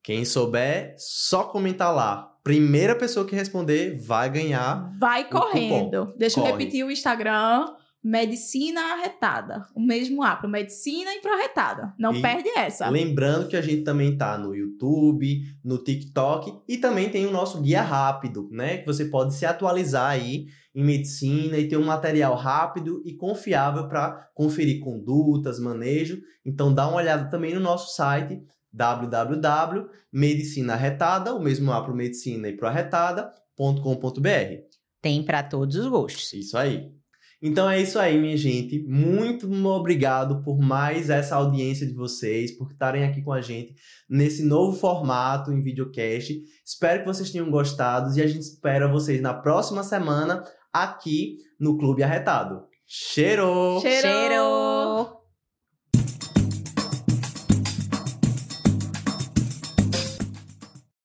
[0.03, 2.31] Quem souber, só comentar lá.
[2.43, 4.91] Primeira pessoa que responder vai ganhar.
[4.99, 6.13] Vai correndo.
[6.15, 6.57] Deixa eu Corre.
[6.57, 7.73] repetir o Instagram.
[8.03, 9.65] Medicina Arretada.
[9.75, 11.91] O mesmo A pro Medicina e pro Arretada.
[11.97, 12.87] Não E perde essa.
[12.87, 17.59] Lembrando que a gente também tá no YouTube, no TikTok e também tem o nosso
[17.61, 18.77] guia rápido, né?
[18.77, 20.45] Que você pode se atualizar aí
[20.75, 26.21] em medicina e ter um material rápido e confiável para conferir condutas, manejo.
[26.45, 32.57] Então dá uma olhada também no nosso site www.medicinarretada, o mesmo lá pro medicina e
[32.57, 34.65] pro arretada.com.br.
[35.01, 36.33] Tem para todos os gostos.
[36.33, 36.93] Isso aí.
[37.41, 38.83] Então é isso aí, minha gente.
[38.87, 43.75] Muito obrigado por mais essa audiência de vocês, por estarem aqui com a gente
[44.09, 46.33] nesse novo formato em videocast.
[46.65, 50.43] Espero que vocês tenham gostado e a gente espera vocês na próxima semana
[50.83, 52.67] aqui no Clube Arretado.
[52.85, 53.79] Cheiro!
[53.81, 55.24] Cheiro!